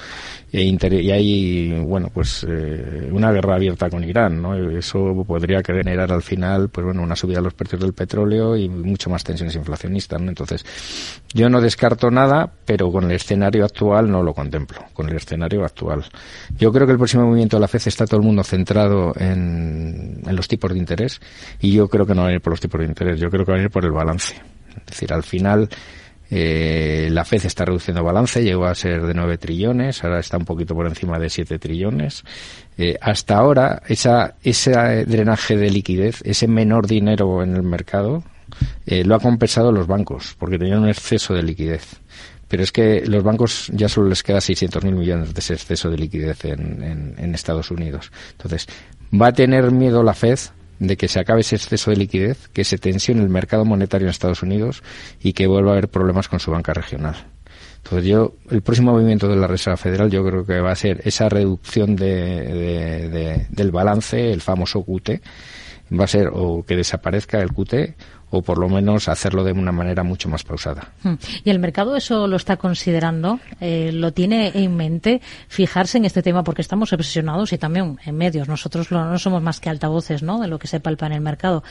e 0.53 0.63
y 0.67 1.11
hay, 1.11 1.81
bueno, 1.85 2.11
pues 2.13 2.47
eh, 2.49 3.09
una 3.13 3.33
guerra 3.33 3.57
abierta 3.57 3.89
con 3.89 4.05
Irán, 4.05 4.41
¿no? 4.41 4.55
Eso 4.55 5.25
podría 5.27 5.63
generar 5.63 6.13
al 6.13 6.23
final, 6.23 6.69
pues 6.69 6.85
bueno, 6.85 7.03
una 7.03 7.17
subida 7.17 7.39
de 7.39 7.45
los 7.45 7.55
precios 7.55 7.81
del 7.81 7.93
petróleo 7.93 8.57
y 8.57 8.69
mucho 8.69 9.11
más 9.11 9.25
tensiones 9.25 9.55
inflacionistas. 9.57 10.21
Entonces, 10.21 10.65
yo 11.33 11.49
no 11.49 11.61
descarto 11.61 12.11
nada, 12.11 12.51
pero 12.65 12.91
con 12.91 13.05
el 13.05 13.13
escenario 13.13 13.65
actual 13.65 14.11
no 14.11 14.23
lo 14.23 14.35
contemplo, 14.35 14.81
con 14.93 15.09
el 15.09 15.17
escenario 15.17 15.65
actual. 15.65 16.05
Yo 16.59 16.73
creo 16.73 16.87
que 16.87 16.96
el 16.97 16.99
próximo 16.99 17.27
movimiento 17.27 17.57
de 17.57 17.61
la 17.61 17.69
FED 17.69 17.83
está 17.87 18.07
todo 18.07 18.21
el 18.21 18.27
mundo 18.27 18.43
centrado 18.43 19.13
en, 19.17 20.23
los 20.27 20.49
tipos 20.49 20.73
de 20.73 20.79
interés 20.79 21.21
y 21.61 21.73
yo 21.73 21.89
creo 21.89 22.07
que 22.07 22.15
no 22.15 22.23
va 22.23 22.29
a 22.29 22.33
ir 22.33 22.41
por 22.41 22.53
los 22.53 22.61
tipos 22.61 22.81
de 22.81 22.87
interés, 22.87 23.21
yo 23.21 23.29
creo 23.29 23.45
que 23.45 23.53
va 23.53 23.59
a 23.59 23.63
ir 23.63 23.71
por 23.71 23.85
el 23.85 23.93
balance. 23.93 24.35
Es 24.79 24.87
decir, 24.87 25.13
al 25.13 25.23
final 25.23 25.69
eh, 26.31 27.09
la 27.11 27.25
FED 27.25 27.47
está 27.47 27.67
reduciendo 27.67 28.03
balance, 28.03 28.43
llegó 28.43 28.65
a 28.65 28.75
ser 28.75 29.07
de 29.07 29.13
9 29.13 29.37
trillones, 29.37 30.03
ahora 30.03 30.21
está 30.21 30.39
un 30.39 30.47
poquito 30.47 30.75
por 30.75 30.87
encima 30.87 31.19
de 31.19 31.29
7 31.29 31.59
trillones. 31.59 32.25
Eh, 32.79 32.97
hasta 33.01 33.37
ahora, 33.37 33.83
esa, 33.89 34.37
ese 34.43 35.05
drenaje 35.05 35.57
de 35.57 35.71
liquidez, 35.71 36.23
ese 36.25 36.49
menor 36.49 36.87
dinero 36.87 37.43
en 37.43 37.55
el 37.55 37.63
mercado, 37.63 38.25
eh, 38.87 39.05
lo 39.05 39.15
ha 39.15 39.21
compensado 39.21 39.71
los 39.71 39.87
bancos, 39.87 40.35
porque 40.39 40.59
tenían 40.59 40.81
un 40.81 40.89
exceso 40.89 41.35
de 41.35 41.43
liquidez 41.43 42.01
pero 42.49 42.63
es 42.63 42.73
que 42.73 43.05
los 43.07 43.23
bancos 43.23 43.71
ya 43.73 43.89
solo 43.89 44.09
les 44.09 44.23
queda 44.23 44.39
600.000 44.39 44.93
millones 44.93 45.35
de 45.35 45.41
ese 45.41 45.55
exceso 45.55 45.91
de 45.91 45.99
liquidez 45.99 46.45
en, 46.45 47.15
en 47.19 47.35
Estados 47.35 47.71
Unidos. 47.71 48.13
Entonces, 48.33 48.67
¿va 49.13 49.29
a 49.29 49.33
tener 49.33 49.71
miedo 49.73 50.03
la 50.03 50.15
Fed 50.15 50.39
de 50.79 50.97
que 50.97 51.09
se 51.09 51.19
acabe 51.19 51.41
ese 51.41 51.57
exceso 51.57 51.91
de 51.91 51.97
liquidez, 51.97 52.49
que 52.49 52.65
se 52.65 52.79
tensione 52.79 53.23
el 53.23 53.29
mercado 53.29 53.65
monetario 53.65 54.07
en 54.07 54.11
Estados 54.11 54.43
Unidos 54.43 54.83
y 55.21 55.33
que 55.33 55.47
vuelva 55.47 55.71
a 55.71 55.73
haber 55.73 55.89
problemas 55.89 56.29
con 56.29 56.41
su 56.41 56.51
banca 56.51 56.75
regional? 56.75 57.17
Entonces 57.87 58.09
yo, 58.09 58.35
el 58.51 58.63
próximo 58.63 58.93
movimiento 58.93 59.29
de 59.29 59.37
la 59.37 59.47
Reserva 59.47 59.77
Federal 59.77 60.11
yo 60.11 60.25
creo 60.25 60.45
que 60.45 60.61
va 60.61 60.73
a 60.73 60.77
ser 60.77 61.03
esa 61.05 61.29
reducción 61.29 61.95
de, 61.95 63.47
del 63.49 63.71
balance, 63.71 64.33
el 64.33 64.41
famoso 64.41 64.85
QT, 64.85 65.23
va 65.99 66.05
a 66.05 66.09
ser 66.09 66.31
o 66.33 66.65
que 66.67 66.75
desaparezca 66.75 67.41
el 67.41 67.53
QT 67.53 67.95
o 68.31 68.43
por 68.43 68.59
lo 68.59 68.69
menos 68.69 69.09
hacerlo 69.09 69.45
de 69.45 69.53
una 69.53 69.73
manera 69.73 70.03
mucho 70.03 70.29
más 70.29 70.43
pausada. 70.43 70.93
Hmm. 71.03 71.15
¿Y 71.45 71.51
el 71.51 71.59
mercado 71.59 71.97
eso 71.97 72.27
lo 72.27 72.37
está 72.37 72.57
considerando? 72.57 73.39
Eh, 73.61 73.91
¿Lo 73.93 74.13
tiene 74.13 74.51
en 74.55 74.77
mente 74.77 75.21
fijarse 75.49 75.99
en 75.99 76.05
este 76.05 76.23
tema? 76.23 76.43
Porque 76.43 76.63
estamos 76.63 76.93
obsesionados 76.93 77.53
y 77.53 77.59
también 77.59 77.99
en 78.05 78.17
medios. 78.17 78.49
Nosotros 78.49 78.91
no 78.91 79.19
somos 79.19 79.43
más 79.43 79.61
que 79.61 79.71
altavoces 79.71 80.23
¿no? 80.23 80.41
de 80.41 80.49
lo 80.49 80.59
que 80.59 80.67
se 80.67 80.81
palpa 80.81 81.07
en 81.07 81.13
el 81.13 81.21
mercado. 81.21 81.63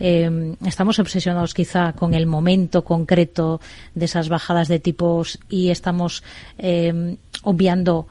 Eh, 0.00 0.54
estamos 0.66 0.98
obsesionados 0.98 1.54
quizá 1.54 1.92
con 1.92 2.14
el 2.14 2.26
momento 2.26 2.84
concreto 2.84 3.60
de 3.94 4.04
esas 4.04 4.28
bajadas 4.28 4.68
de 4.68 4.80
tipos 4.80 5.38
y 5.48 5.70
estamos 5.70 6.22
eh, 6.58 7.16
obviando 7.42 8.06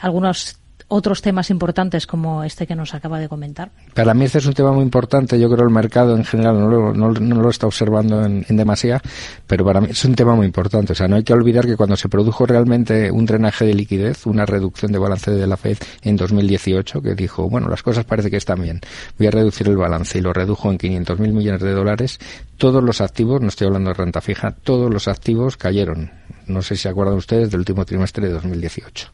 algunos 0.00 0.58
otros 0.88 1.22
temas 1.22 1.50
importantes 1.50 2.06
como 2.06 2.42
este 2.44 2.66
que 2.66 2.74
nos 2.74 2.94
acaba 2.94 3.20
de 3.20 3.28
comentar? 3.28 3.70
Para 3.94 4.14
mí 4.14 4.24
este 4.24 4.38
es 4.38 4.46
un 4.46 4.54
tema 4.54 4.72
muy 4.72 4.82
importante. 4.82 5.38
Yo 5.38 5.46
creo 5.48 5.58
que 5.58 5.64
el 5.64 5.70
mercado 5.70 6.16
en 6.16 6.24
general 6.24 6.58
no 6.58 7.10
lo, 7.10 7.50
está 7.50 7.66
observando 7.66 8.24
en, 8.24 8.44
en, 8.48 8.56
demasía, 8.56 9.00
pero 9.46 9.64
para 9.64 9.80
mí 9.80 9.88
es 9.90 10.04
un 10.04 10.14
tema 10.14 10.34
muy 10.34 10.46
importante. 10.46 10.92
O 10.92 10.96
sea, 10.96 11.06
no 11.06 11.16
hay 11.16 11.24
que 11.24 11.32
olvidar 11.32 11.66
que 11.66 11.76
cuando 11.76 11.96
se 11.96 12.08
produjo 12.08 12.46
realmente 12.46 13.10
un 13.10 13.26
drenaje 13.26 13.66
de 13.66 13.74
liquidez, 13.74 14.26
una 14.26 14.46
reducción 14.46 14.90
de 14.90 14.98
balance 14.98 15.30
de 15.30 15.46
la 15.46 15.56
Fed 15.56 15.78
en 16.02 16.16
2018, 16.16 17.02
que 17.02 17.14
dijo, 17.14 17.48
bueno, 17.48 17.68
las 17.68 17.82
cosas 17.82 18.04
parece 18.04 18.30
que 18.30 18.38
están 18.38 18.62
bien, 18.62 18.80
voy 19.18 19.26
a 19.26 19.30
reducir 19.30 19.68
el 19.68 19.76
balance 19.76 20.18
y 20.18 20.22
lo 20.22 20.32
redujo 20.32 20.70
en 20.70 20.78
500 20.78 21.18
mil 21.20 21.32
millones 21.32 21.60
de 21.62 21.72
dólares, 21.72 22.18
todos 22.56 22.82
los 22.82 23.00
activos, 23.00 23.40
no 23.40 23.48
estoy 23.48 23.66
hablando 23.66 23.90
de 23.90 23.94
renta 23.94 24.20
fija, 24.20 24.52
todos 24.52 24.92
los 24.92 25.06
activos 25.06 25.56
cayeron. 25.56 26.10
No 26.46 26.62
sé 26.62 26.76
si 26.76 26.82
se 26.82 26.88
acuerdan 26.88 27.16
ustedes 27.16 27.50
del 27.50 27.60
último 27.60 27.84
trimestre 27.84 28.26
de 28.26 28.32
2018. 28.32 29.12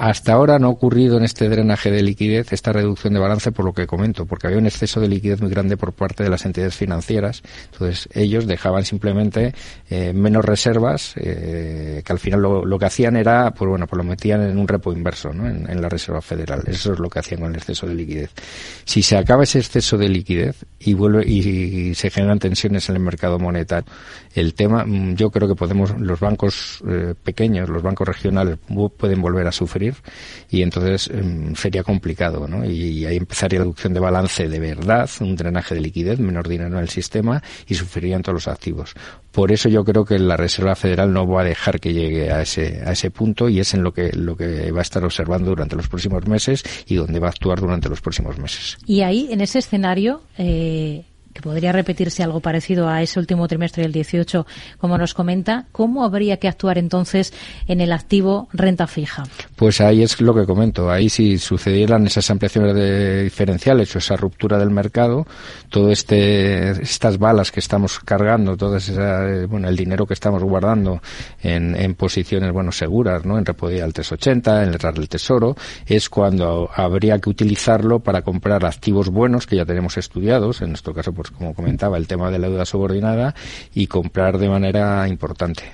Hasta 0.00 0.32
ahora 0.32 0.58
no 0.58 0.68
ha 0.68 0.70
ocurrido 0.70 1.18
en 1.18 1.24
este 1.24 1.46
drenaje 1.50 1.90
de 1.90 2.02
liquidez 2.02 2.54
esta 2.54 2.72
reducción 2.72 3.12
de 3.12 3.20
balance 3.20 3.52
por 3.52 3.66
lo 3.66 3.74
que 3.74 3.86
comento, 3.86 4.24
porque 4.24 4.46
había 4.46 4.58
un 4.58 4.64
exceso 4.64 4.98
de 4.98 5.08
liquidez 5.08 5.42
muy 5.42 5.50
grande 5.50 5.76
por 5.76 5.92
parte 5.92 6.24
de 6.24 6.30
las 6.30 6.46
entidades 6.46 6.74
financieras. 6.74 7.42
Entonces 7.70 8.08
ellos 8.14 8.46
dejaban 8.46 8.86
simplemente 8.86 9.52
eh, 9.90 10.14
menos 10.14 10.42
reservas, 10.42 11.12
eh, 11.16 12.00
que 12.02 12.12
al 12.14 12.18
final 12.18 12.40
lo, 12.40 12.78
que 12.78 12.86
hacían 12.86 13.14
era, 13.14 13.50
pues 13.50 13.68
bueno, 13.68 13.86
pues 13.86 13.98
lo 13.98 14.04
metían 14.04 14.40
en 14.40 14.56
un 14.56 14.66
repo 14.66 14.90
inverso, 14.90 15.34
¿no? 15.34 15.46
En, 15.46 15.82
la 15.82 15.90
Reserva 15.90 16.22
Federal. 16.22 16.62
Eso 16.66 16.94
es 16.94 16.98
lo 16.98 17.10
que 17.10 17.18
hacían 17.18 17.42
con 17.42 17.50
el 17.50 17.56
exceso 17.56 17.86
de 17.86 17.94
liquidez. 17.94 18.30
Si 18.86 19.02
se 19.02 19.18
acaba 19.18 19.42
ese 19.42 19.58
exceso 19.58 19.98
de 19.98 20.08
liquidez 20.08 20.64
y 20.78 20.94
vuelve 20.94 21.28
y, 21.28 21.94
se 21.94 22.08
generan 22.08 22.38
tensiones 22.38 22.88
en 22.88 22.96
el 22.96 23.02
mercado 23.02 23.38
monetario, 23.38 23.92
el 24.34 24.54
tema, 24.54 24.86
mm, 24.86 25.16
yo 25.16 25.30
creo 25.30 25.46
que 25.46 25.54
podemos, 25.54 25.94
los 26.00 26.20
bancos 26.20 26.82
eh, 26.88 27.14
pequeños, 27.22 27.68
los 27.68 27.82
bancos 27.82 28.08
regionales 28.08 28.56
pueden 28.96 29.20
volver 29.20 29.46
a 29.46 29.52
sufrir 29.52 29.89
y 30.50 30.62
entonces 30.62 31.08
em, 31.12 31.54
sería 31.54 31.82
complicado, 31.82 32.46
¿no? 32.48 32.64
Y, 32.64 33.04
ahí 33.04 33.16
empezaría 33.16 33.58
la 33.58 33.64
reducción 33.64 33.94
de 33.94 34.00
balance 34.00 34.48
de 34.48 34.60
verdad, 34.60 35.08
un 35.20 35.36
drenaje 35.36 35.74
de 35.74 35.80
liquidez, 35.80 36.18
menor 36.18 36.48
dinero 36.48 36.76
en 36.76 36.82
el 36.82 36.88
sistema 36.88 37.42
y 37.66 37.74
sufrirían 37.74 38.22
todos 38.22 38.34
los 38.34 38.48
activos. 38.48 38.94
Por 39.32 39.52
eso 39.52 39.68
yo 39.68 39.84
creo 39.84 40.04
que 40.04 40.18
la 40.18 40.36
Reserva 40.36 40.74
Federal 40.74 41.12
no 41.12 41.26
va 41.26 41.42
a 41.42 41.44
dejar 41.44 41.80
que 41.80 41.92
llegue 41.92 42.30
a 42.32 42.42
ese, 42.42 42.82
a 42.84 42.92
ese 42.92 43.10
punto 43.10 43.48
y 43.48 43.60
es 43.60 43.74
en 43.74 43.82
lo 43.82 43.92
que, 43.92 44.10
lo 44.12 44.36
que 44.36 44.72
va 44.72 44.80
a 44.80 44.82
estar 44.82 45.04
observando 45.04 45.50
durante 45.50 45.76
los 45.76 45.88
próximos 45.88 46.26
meses 46.26 46.64
y 46.86 46.96
donde 46.96 47.20
va 47.20 47.28
a 47.28 47.30
actuar 47.30 47.60
durante 47.60 47.88
los 47.88 48.00
próximos 48.00 48.38
meses. 48.38 48.76
Y 48.86 49.02
ahí, 49.02 49.28
en 49.30 49.40
ese 49.40 49.60
escenario, 49.60 50.22
eh, 50.36 51.04
que 51.32 51.42
podría 51.42 51.72
repetirse 51.72 52.22
algo 52.22 52.40
parecido 52.40 52.88
a 52.88 53.02
ese 53.02 53.18
último 53.18 53.46
trimestre 53.48 53.82
del 53.82 53.92
18, 53.92 54.46
como 54.78 54.98
nos 54.98 55.14
comenta, 55.14 55.66
¿cómo 55.72 56.04
habría 56.04 56.38
que 56.38 56.48
actuar 56.48 56.78
entonces 56.78 57.32
en 57.66 57.80
el 57.80 57.92
activo 57.92 58.48
renta 58.52 58.86
fija? 58.86 59.24
Pues 59.56 59.80
ahí 59.80 60.02
es 60.02 60.20
lo 60.20 60.34
que 60.34 60.44
comento. 60.44 60.90
Ahí 60.90 61.08
si 61.08 61.38
sucedieran 61.38 62.06
esas 62.06 62.30
ampliaciones 62.30 62.74
de 62.74 63.24
diferenciales 63.24 63.94
o 63.94 63.98
esa 63.98 64.16
ruptura 64.16 64.58
del 64.58 64.70
mercado, 64.70 65.26
todo 65.68 65.90
este, 65.90 66.70
estas 66.82 67.18
balas 67.18 67.52
que 67.52 67.60
estamos 67.60 68.00
cargando, 68.00 68.56
todo 68.56 68.76
esa, 68.76 69.46
bueno, 69.46 69.68
el 69.68 69.76
dinero 69.76 70.06
que 70.06 70.14
estamos 70.14 70.42
guardando 70.42 71.00
en, 71.42 71.76
en 71.76 71.94
posiciones, 71.94 72.52
bueno, 72.52 72.72
seguras, 72.72 73.24
¿no? 73.24 73.38
En 73.38 73.44
Repodia 73.44 73.84
al 73.84 73.92
380, 73.92 74.64
en 74.64 74.68
el 74.70 74.78
RAR 74.78 74.94
del 74.94 75.08
Tesoro, 75.08 75.56
es 75.86 76.08
cuando 76.08 76.70
habría 76.74 77.18
que 77.18 77.30
utilizarlo 77.30 78.00
para 78.00 78.22
comprar 78.22 78.64
activos 78.64 79.08
buenos 79.08 79.46
que 79.46 79.56
ya 79.56 79.64
tenemos 79.64 79.96
estudiados, 79.96 80.62
en 80.62 80.70
nuestro 80.70 80.94
caso 80.94 81.12
pues 81.20 81.30
como 81.30 81.54
comentaba, 81.54 81.98
el 81.98 82.06
tema 82.06 82.30
de 82.30 82.38
la 82.38 82.48
deuda 82.48 82.64
subordinada 82.64 83.34
y 83.74 83.86
comprar 83.86 84.38
de 84.38 84.48
manera 84.48 85.06
importante. 85.06 85.64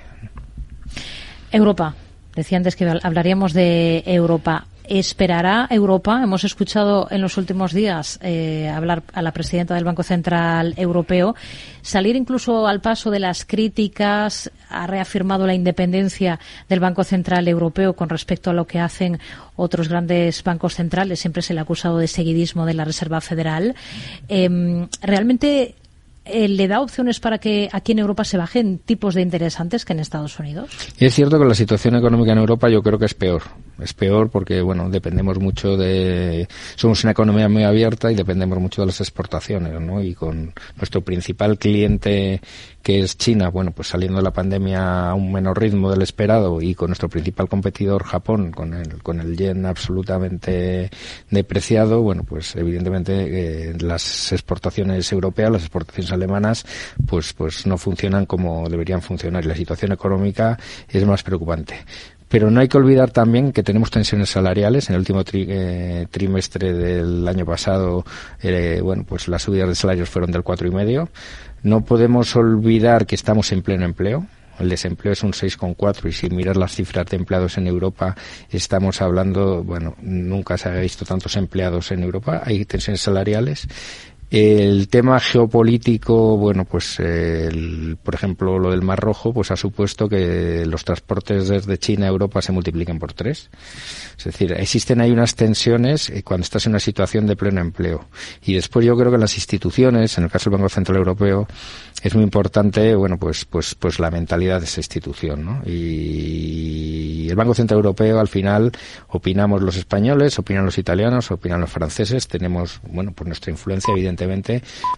Europa. 1.51 1.95
Decía 2.35 2.57
antes 2.57 2.75
que 2.75 2.85
hablaríamos 3.01 3.53
de 3.53 4.03
Europa. 4.05 4.65
¿Esperará 4.89 5.67
Europa? 5.69 6.21
Hemos 6.23 6.45
escuchado 6.45 7.07
en 7.11 7.21
los 7.21 7.37
últimos 7.37 7.73
días 7.73 8.19
eh, 8.21 8.69
hablar 8.69 9.03
a 9.13 9.21
la 9.21 9.33
presidenta 9.33 9.75
del 9.75 9.83
Banco 9.83 10.01
Central 10.01 10.73
Europeo, 10.77 11.35
salir 11.81 12.15
incluso 12.15 12.67
al 12.67 12.79
paso 12.79 13.11
de 13.11 13.19
las 13.19 13.43
críticas, 13.43 14.49
ha 14.69 14.87
reafirmado 14.87 15.45
la 15.45 15.53
independencia 15.53 16.39
del 16.69 16.79
Banco 16.79 17.03
Central 17.03 17.49
Europeo 17.49 17.93
con 17.97 18.07
respecto 18.07 18.49
a 18.49 18.53
lo 18.53 18.65
que 18.65 18.79
hacen 18.79 19.19
otros 19.57 19.89
grandes 19.89 20.41
bancos 20.43 20.75
centrales. 20.75 21.19
Siempre 21.19 21.41
se 21.41 21.53
le 21.53 21.59
ha 21.59 21.63
acusado 21.63 21.97
de 21.97 22.07
seguidismo 22.07 22.65
de 22.65 22.73
la 22.73 22.85
Reserva 22.85 23.19
Federal. 23.19 23.75
Em, 24.29 24.87
¿Realmente 25.01 25.75
eh, 26.31 26.47
le 26.47 26.67
da 26.67 26.81
opciones 26.81 27.19
para 27.19 27.37
que 27.37 27.69
aquí 27.71 27.91
en 27.91 27.99
Europa 27.99 28.23
se 28.23 28.37
bajen 28.37 28.79
tipos 28.79 29.15
de 29.15 29.21
interés 29.21 29.59
antes 29.59 29.85
que 29.85 29.93
en 29.93 29.99
Estados 29.99 30.39
Unidos? 30.39 30.69
Y 30.99 31.05
es 31.05 31.13
cierto 31.13 31.39
que 31.39 31.45
la 31.45 31.55
situación 31.55 31.95
económica 31.95 32.31
en 32.31 32.39
Europa 32.39 32.69
yo 32.69 32.81
creo 32.81 32.99
que 32.99 33.05
es 33.05 33.13
peor. 33.13 33.43
Es 33.79 33.93
peor 33.93 34.29
porque, 34.29 34.61
bueno, 34.61 34.89
dependemos 34.89 35.39
mucho 35.39 35.77
de... 35.77 36.47
Somos 36.75 37.03
una 37.03 37.11
economía 37.11 37.47
muy 37.47 37.63
abierta 37.63 38.11
y 38.11 38.15
dependemos 38.15 38.59
mucho 38.59 38.81
de 38.81 38.87
las 38.87 38.99
exportaciones, 39.01 39.79
¿no? 39.79 40.01
Y 40.01 40.15
con 40.15 40.53
nuestro 40.77 41.01
principal 41.01 41.57
cliente 41.59 42.41
que 42.87 43.01
es 43.01 43.17
China, 43.17 43.49
bueno, 43.49 43.71
pues 43.71 43.89
saliendo 43.89 44.19
de 44.19 44.23
la 44.23 44.31
pandemia 44.31 45.09
a 45.09 45.13
un 45.13 45.33
menor 45.33 45.59
ritmo 45.59 45.91
del 45.91 46.01
esperado 46.01 46.61
y 46.61 46.73
con 46.73 46.87
nuestro 46.87 47.09
principal 47.09 47.49
competidor 47.49 48.05
Japón, 48.05 48.51
con 48.51 48.73
el, 48.73 49.03
con 49.03 49.19
el 49.19 49.35
yen 49.35 49.65
absolutamente 49.65 50.89
depreciado, 51.29 52.01
bueno, 52.01 52.23
pues 52.23 52.55
evidentemente 52.55 53.71
eh, 53.71 53.73
las 53.81 54.31
exportaciones 54.31 55.11
europeas, 55.11 55.51
las 55.51 55.63
exportaciones 55.63 56.13
alemanas, 56.17 56.65
pues, 57.05 57.33
pues 57.33 57.65
no 57.65 57.77
funcionan 57.77 58.25
como 58.25 58.67
deberían 58.69 59.01
funcionar 59.01 59.45
y 59.45 59.47
la 59.47 59.55
situación 59.55 59.91
económica 59.91 60.57
es 60.89 61.05
más 61.05 61.23
preocupante. 61.23 61.85
Pero 62.29 62.51
no 62.51 62.59
hay 62.59 62.67
que 62.67 62.77
olvidar 62.77 63.11
también 63.11 63.53
que 63.53 63.63
tenemos 63.63 63.89
tensiones 63.89 64.29
salariales. 64.29 64.89
En 64.89 64.95
el 64.95 64.99
último 64.99 65.23
eh, 65.31 66.07
trimestre 66.11 66.73
del 66.73 67.25
año 67.27 67.45
pasado, 67.45 68.03
eh, 68.41 68.81
bueno, 68.83 69.05
pues 69.07 69.29
las 69.29 69.43
subidas 69.43 69.69
de 69.69 69.75
salarios 69.75 70.09
fueron 70.09 70.31
del 70.31 70.43
cuatro 70.43 70.67
y 70.67 70.71
medio. 70.71 71.09
No 71.63 71.85
podemos 71.85 72.35
olvidar 72.35 73.05
que 73.05 73.15
estamos 73.15 73.51
en 73.53 73.61
pleno 73.61 73.85
empleo. 73.85 74.25
El 74.59 74.69
desempleo 74.69 75.13
es 75.13 75.23
un 75.23 75.33
6,4 75.33 76.09
y 76.09 76.11
si 76.11 76.29
miras 76.29 76.57
las 76.57 76.73
cifras 76.73 77.05
de 77.05 77.17
empleados 77.17 77.57
en 77.59 77.67
Europa 77.67 78.15
estamos 78.49 79.01
hablando, 79.01 79.63
bueno, 79.63 79.95
nunca 80.01 80.57
se 80.57 80.67
ha 80.67 80.73
visto 80.79 81.05
tantos 81.05 81.35
empleados 81.37 81.91
en 81.91 82.03
Europa. 82.03 82.41
Hay 82.43 82.65
tensiones 82.65 83.01
salariales 83.01 83.67
el 84.29 84.89
tema 84.89 85.19
geopolítico, 85.19 86.37
bueno, 86.37 86.65
pues 86.65 86.97
por 88.03 88.15
ejemplo 88.15 88.59
lo 88.59 88.71
del 88.71 88.81
Mar 88.81 88.99
Rojo, 88.99 89.33
pues 89.33 89.51
ha 89.51 89.55
supuesto 89.55 90.09
que 90.09 90.65
los 90.65 90.83
transportes 90.83 91.47
desde 91.47 91.77
China 91.77 92.05
a 92.05 92.09
Europa 92.09 92.41
se 92.41 92.51
multipliquen 92.51 92.99
por 92.99 93.13
tres. 93.13 93.49
Es 94.17 94.25
decir, 94.25 94.53
existen 94.53 94.99
ahí 95.01 95.11
unas 95.11 95.35
tensiones 95.35 96.09
eh, 96.09 96.23
cuando 96.23 96.43
estás 96.43 96.65
en 96.65 96.71
una 96.71 96.79
situación 96.79 97.27
de 97.27 97.35
pleno 97.35 97.61
empleo. 97.61 98.07
Y 98.43 98.53
después 98.53 98.85
yo 98.85 98.97
creo 98.97 99.11
que 99.11 99.17
las 99.17 99.35
instituciones, 99.35 100.17
en 100.17 100.25
el 100.25 100.29
caso 100.29 100.49
del 100.49 100.59
Banco 100.59 100.69
Central 100.69 100.97
Europeo, 100.97 101.47
es 102.03 102.13
muy 102.13 102.23
importante, 102.23 102.95
bueno, 102.95 103.17
pues, 103.17 103.45
pues, 103.45 103.75
pues 103.75 103.99
la 103.99 104.11
mentalidad 104.11 104.59
de 104.59 104.65
esa 104.65 104.79
institución, 104.79 105.45
¿no? 105.45 105.61
Y 105.65 107.27
el 107.29 107.35
Banco 107.35 107.53
Central 107.53 107.77
Europeo, 107.77 108.19
al 108.19 108.27
final, 108.27 108.71
opinamos 109.09 109.61
los 109.61 109.77
españoles, 109.77 110.37
opinan 110.37 110.65
los 110.65 110.77
italianos, 110.77 111.31
opinan 111.31 111.61
los 111.61 111.71
franceses, 111.71 112.27
tenemos, 112.27 112.79
bueno, 112.89 113.13
pues 113.13 113.27
nuestra 113.27 113.51
influencia, 113.51 113.93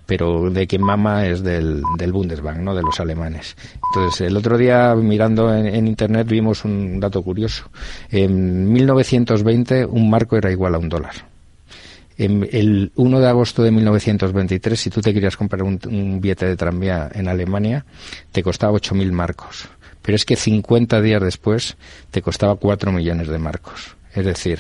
pero 0.06 0.50
de 0.50 0.68
quien 0.68 0.84
mama 0.84 1.28
es 1.28 1.44
del, 1.44 1.82
del 1.98 2.12
Bundesbank, 2.14 2.60
¿no? 2.60 2.74
De 2.74 2.82
los 2.82 3.00
alemanes. 3.00 3.56
Entonces, 3.92 4.22
el 4.22 4.38
otro 4.38 4.58
día, 4.58 4.96
mirando 4.96 5.54
en, 5.54 5.68
en 5.68 5.88
Internet, 5.88 6.28
vimos 6.28 6.64
un 6.64 7.00
dato 7.00 7.22
curioso. 7.22 7.70
En 8.10 8.72
1920, 8.72 9.86
un 9.86 10.10
marco 10.10 10.38
era 10.38 10.52
igual 10.52 10.76
a 10.76 10.78
un 10.78 10.90
dólar 10.90 11.30
el 12.20 12.92
1 12.96 13.20
de 13.22 13.28
agosto 13.28 13.64
de 13.64 13.72
1923, 13.72 14.78
si 14.80 14.90
tú 14.90 15.02
te 15.02 15.14
querías 15.14 15.38
comprar 15.38 15.64
un, 15.64 16.20
billete 16.20 16.46
de 16.46 16.58
tranvía 16.58 17.10
en 17.14 17.30
Alemania, 17.30 17.86
te 18.32 18.44
costaba 18.44 18.74
8.000 18.74 19.12
marcos. 19.12 19.70
pero 20.02 20.16
es 20.16 20.26
que 20.26 20.36
50 20.36 21.02
días 21.02 21.22
después 21.22 21.78
te 22.12 22.22
costaba 22.22 22.56
4 22.56 22.92
millones 22.92 23.28
de 23.28 23.38
marcos. 23.38 23.96
Es 24.14 24.26
decir, 24.26 24.60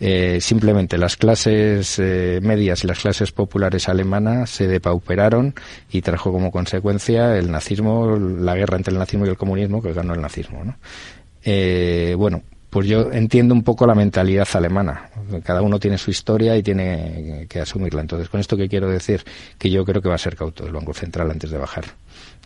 eh, 0.00 0.38
simplemente 0.40 0.98
las 0.98 1.16
clases 1.16 1.98
eh, 1.98 2.40
medias 2.42 2.82
y 2.84 2.86
las 2.86 2.98
clases 2.98 3.30
populares 3.32 3.88
alemanas 3.88 4.50
se 4.50 4.66
depauperaron 4.66 5.54
y 5.90 6.02
trajo 6.02 6.32
como 6.32 6.50
consecuencia 6.50 7.36
el 7.36 7.50
nazismo, 7.50 8.16
la 8.16 8.54
guerra 8.54 8.76
entre 8.76 8.92
el 8.92 8.98
nazismo 8.98 9.26
y 9.26 9.28
el 9.28 9.36
comunismo 9.36 9.80
que 9.80 9.92
ganó 9.92 10.14
el 10.14 10.20
nazismo. 10.20 10.76
Eh, 11.44 12.14
bueno, 12.18 12.42
pues 12.70 12.88
yo 12.88 13.12
entiendo 13.12 13.54
un 13.54 13.62
poco 13.62 13.86
la 13.86 13.94
mentalidad 13.94 14.48
alemana. 14.54 15.10
Cada 15.44 15.62
uno 15.62 15.78
tiene 15.78 15.96
su 15.96 16.10
historia 16.10 16.56
y 16.56 16.62
tiene 16.64 17.46
que 17.48 17.60
asumirla. 17.60 18.00
Entonces, 18.00 18.28
con 18.28 18.40
esto 18.40 18.56
que 18.56 18.68
quiero 18.68 18.88
decir, 18.88 19.22
que 19.58 19.70
yo 19.70 19.84
creo 19.84 20.02
que 20.02 20.08
va 20.08 20.16
a 20.16 20.18
ser 20.18 20.34
cauto 20.34 20.66
el 20.66 20.72
Banco 20.72 20.92
Central 20.92 21.30
antes 21.30 21.52
de 21.52 21.58
bajar. 21.58 21.84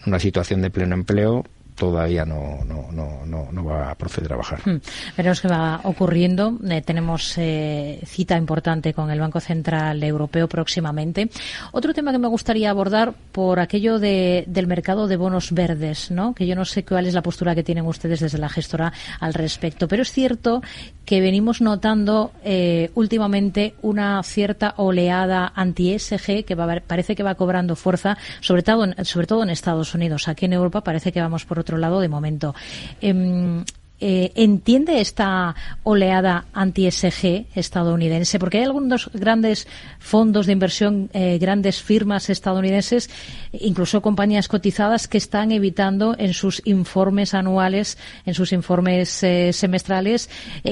Una 0.06 0.18
situación 0.18 0.60
de 0.60 0.68
pleno 0.68 0.94
empleo, 0.94 1.46
todavía 1.78 2.24
no, 2.24 2.58
no, 2.66 2.90
no, 2.92 3.48
no, 3.52 3.64
va 3.64 3.90
a 3.90 3.94
proceder 3.94 4.32
a 4.32 4.36
bajar. 4.36 4.60
Hmm. 4.64 4.80
Veremos 5.16 5.40
qué 5.40 5.48
va 5.48 5.80
ocurriendo. 5.84 6.58
Eh, 6.68 6.82
tenemos 6.82 7.34
eh, 7.38 8.00
cita 8.04 8.36
importante 8.36 8.92
con 8.92 9.10
el 9.10 9.20
Banco 9.20 9.40
Central 9.40 10.02
Europeo 10.02 10.48
próximamente. 10.48 11.30
Otro 11.72 11.94
tema 11.94 12.12
que 12.12 12.18
me 12.18 12.28
gustaría 12.28 12.70
abordar 12.70 13.14
por 13.32 13.60
aquello 13.60 13.98
de, 13.98 14.44
del 14.46 14.66
mercado 14.66 15.06
de 15.06 15.16
bonos 15.16 15.52
verdes, 15.52 16.10
¿no? 16.10 16.34
que 16.34 16.46
yo 16.46 16.56
no 16.56 16.64
sé 16.64 16.84
cuál 16.84 17.06
es 17.06 17.14
la 17.14 17.22
postura 17.22 17.54
que 17.54 17.62
tienen 17.62 17.86
ustedes 17.86 18.20
desde 18.20 18.38
la 18.38 18.48
gestora 18.48 18.92
al 19.20 19.34
respecto, 19.34 19.86
pero 19.86 20.02
es 20.02 20.10
cierto 20.10 20.62
que 21.08 21.22
venimos 21.22 21.62
notando 21.62 22.32
eh, 22.44 22.90
últimamente 22.94 23.72
una 23.80 24.22
cierta 24.22 24.74
oleada 24.76 25.50
anti-ESG 25.56 26.44
que 26.44 26.54
parece 26.86 27.16
que 27.16 27.22
va 27.22 27.34
cobrando 27.34 27.76
fuerza, 27.76 28.18
sobre 28.40 28.62
todo, 28.62 28.84
en, 28.84 29.04
sobre 29.06 29.26
todo 29.26 29.42
en 29.42 29.48
Estados 29.48 29.94
Unidos. 29.94 30.28
Aquí 30.28 30.44
en 30.44 30.52
Europa 30.52 30.84
parece 30.84 31.10
que 31.10 31.22
vamos 31.22 31.46
por 31.46 31.58
otro 31.58 31.78
lado 31.78 32.00
de 32.00 32.10
momento. 32.10 32.54
Em, 33.00 33.64
eh, 34.00 34.30
entiende 34.36 35.00
esta 35.00 35.56
oleada 35.82 36.46
anti-SG 36.52 37.46
estadounidense? 37.54 38.38
Porque 38.38 38.58
hay 38.58 38.64
algunos 38.64 39.10
grandes 39.12 39.66
fondos 39.98 40.46
de 40.46 40.52
inversión, 40.52 41.10
eh, 41.12 41.38
grandes 41.40 41.82
firmas 41.82 42.30
estadounidenses, 42.30 43.10
incluso 43.52 44.00
compañías 44.00 44.46
cotizadas, 44.46 45.08
que 45.08 45.18
están 45.18 45.50
evitando 45.50 46.14
en 46.16 46.32
sus 46.32 46.62
informes 46.64 47.34
anuales, 47.34 47.98
en 48.24 48.34
sus 48.34 48.52
informes 48.52 49.22
eh, 49.24 49.52
semestrales, 49.52 50.30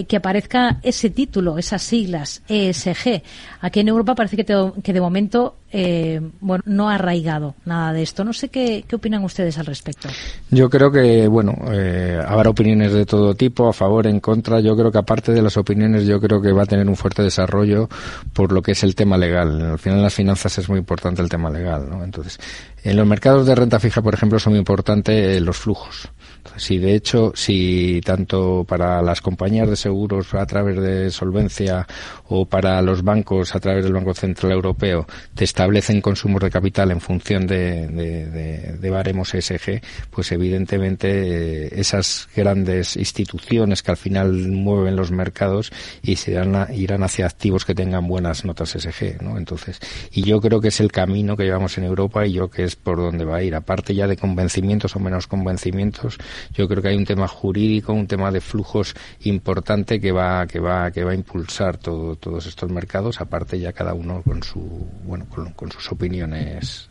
que 0.08 0.16
aparezca 0.16 0.78
ese 0.82 1.10
título, 1.10 1.58
esas 1.58 1.82
siglas, 1.82 2.42
ESG. 2.48 3.22
Aquí 3.60 3.80
en 3.80 3.88
Europa 3.88 4.14
parece 4.14 4.36
que, 4.36 4.72
que 4.82 4.92
de 4.92 5.00
momento 5.00 5.56
bueno, 6.40 6.62
no 6.64 6.88
ha 6.88 6.94
arraigado 6.94 7.54
nada 7.66 7.92
de 7.92 8.02
esto. 8.02 8.24
No 8.24 8.32
sé 8.32 8.48
qué, 8.48 8.84
opinan 8.94 9.24
ustedes 9.24 9.58
al 9.58 9.66
respecto. 9.66 10.08
Yo 10.50 10.70
creo 10.70 10.90
que, 10.90 11.28
bueno, 11.28 11.54
habrá 12.26 12.48
opiniones 12.48 12.94
de 12.94 13.04
todo 13.04 13.15
todo 13.16 13.34
tipo, 13.34 13.68
a 13.68 13.72
favor, 13.72 14.06
en 14.06 14.20
contra. 14.20 14.60
Yo 14.60 14.76
creo 14.76 14.92
que 14.92 14.98
aparte 14.98 15.32
de 15.32 15.40
las 15.40 15.56
opiniones, 15.56 16.06
yo 16.06 16.20
creo 16.20 16.40
que 16.42 16.52
va 16.52 16.64
a 16.64 16.66
tener 16.66 16.86
un 16.86 16.96
fuerte 16.96 17.22
desarrollo 17.22 17.88
por 18.32 18.52
lo 18.52 18.60
que 18.60 18.72
es 18.72 18.82
el 18.82 18.94
tema 18.94 19.16
legal. 19.16 19.72
Al 19.72 19.78
final 19.78 19.98
en 19.98 20.04
las 20.04 20.14
finanzas 20.14 20.58
es 20.58 20.68
muy 20.68 20.78
importante 20.78 21.22
el 21.22 21.28
tema 21.28 21.50
legal, 21.50 21.88
¿no? 21.88 22.04
Entonces, 22.04 22.38
en 22.84 22.96
los 22.96 23.06
mercados 23.06 23.46
de 23.46 23.54
renta 23.54 23.80
fija, 23.80 24.02
por 24.02 24.14
ejemplo, 24.14 24.38
son 24.38 24.52
muy 24.52 24.58
importantes 24.58 25.40
los 25.40 25.56
flujos. 25.56 26.10
Si 26.56 26.78
de 26.78 26.94
hecho, 26.94 27.32
si 27.34 28.00
tanto 28.04 28.64
para 28.66 29.02
las 29.02 29.20
compañías 29.20 29.68
de 29.68 29.76
seguros 29.76 30.32
a 30.34 30.46
través 30.46 30.80
de 30.80 31.10
solvencia 31.10 31.86
o 32.28 32.46
para 32.46 32.80
los 32.82 33.02
bancos 33.02 33.54
a 33.54 33.60
través 33.60 33.84
del 33.84 33.92
Banco 33.92 34.14
Central 34.14 34.52
Europeo 34.52 35.06
te 35.34 35.44
establecen 35.44 36.00
consumos 36.00 36.40
de 36.42 36.50
capital 36.50 36.90
en 36.92 37.00
función 37.00 37.46
de, 37.46 37.88
de, 38.80 38.90
baremos 38.90 39.34
ESG, 39.34 39.82
pues 40.10 40.32
evidentemente 40.32 41.66
eh, 41.66 41.68
esas 41.72 42.28
grandes 42.34 42.96
instituciones 43.06 43.82
que 43.82 43.90
al 43.90 43.96
final 43.96 44.32
mueven 44.32 44.96
los 44.96 45.10
mercados 45.10 45.72
y 46.02 46.16
se 46.16 46.32
irán, 46.32 46.66
irán 46.74 47.02
hacia 47.02 47.26
activos 47.26 47.64
que 47.64 47.74
tengan 47.74 48.06
buenas 48.06 48.44
notas 48.44 48.74
ESG, 48.74 49.22
¿no? 49.22 49.38
Entonces, 49.38 49.80
y 50.10 50.22
yo 50.22 50.40
creo 50.40 50.60
que 50.60 50.68
es 50.68 50.80
el 50.80 50.92
camino 50.92 51.36
que 51.36 51.44
llevamos 51.44 51.78
en 51.78 51.84
Europa 51.84 52.26
y 52.26 52.32
yo 52.32 52.48
creo 52.48 52.50
que 52.50 52.64
es 52.64 52.76
por 52.76 52.98
donde 52.98 53.24
va 53.24 53.36
a 53.36 53.42
ir. 53.42 53.54
Aparte 53.54 53.94
ya 53.94 54.06
de 54.06 54.16
convencimientos 54.16 54.96
o 54.96 55.00
menos 55.00 55.26
convencimientos, 55.26 56.18
yo 56.52 56.68
creo 56.68 56.82
que 56.82 56.88
hay 56.88 56.96
un 56.96 57.04
tema 57.04 57.28
jurídico, 57.28 57.92
un 57.92 58.06
tema 58.06 58.30
de 58.30 58.40
flujos 58.40 58.94
importante 59.20 60.00
que 60.00 60.12
va, 60.12 60.46
que 60.46 60.60
va, 60.60 60.90
que 60.90 61.04
va 61.04 61.12
a 61.12 61.14
impulsar 61.14 61.76
todo, 61.76 62.16
todos 62.16 62.46
estos 62.46 62.70
mercados, 62.70 63.20
aparte 63.20 63.58
ya 63.58 63.72
cada 63.72 63.94
uno 63.94 64.22
con 64.22 64.42
su, 64.42 64.60
bueno, 65.04 65.26
con, 65.30 65.70
sus 65.70 65.92
opiniones 65.92 66.88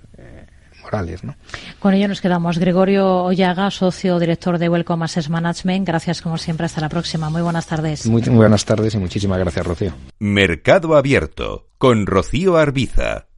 morales, 0.86 1.24
¿no? 1.24 1.36
Con 1.80 1.94
ello 1.94 2.08
nos 2.08 2.22
quedamos. 2.22 2.58
Gregorio 2.60 3.24
Ollaga, 3.24 3.72
socio 3.72 4.20
director 4.20 4.58
de 4.58 4.70
Welcome 4.70 5.06
Assets 5.06 5.30
Management. 5.30 5.88
Gracias 5.88 6.22
como 6.22 6.38
siempre. 6.38 6.68
Hasta 6.68 6.82
la 6.82 6.90
próxima. 6.90 7.30
Muy 7.30 7.42
buenas 7.42 7.66
tardes. 7.68 8.06
Muy, 8.06 8.22
muy 8.22 8.38
buenas 8.38 8.66
tardes 8.66 8.94
y 8.94 8.98
muchísimas 8.98 9.40
gracias, 9.40 9.66
Rocío. 9.66 9.94
Mercado 10.20 10.96
Abierto 10.96 11.68
con 11.78 12.06
Rocío 12.06 12.58
Arbiza. 12.58 13.28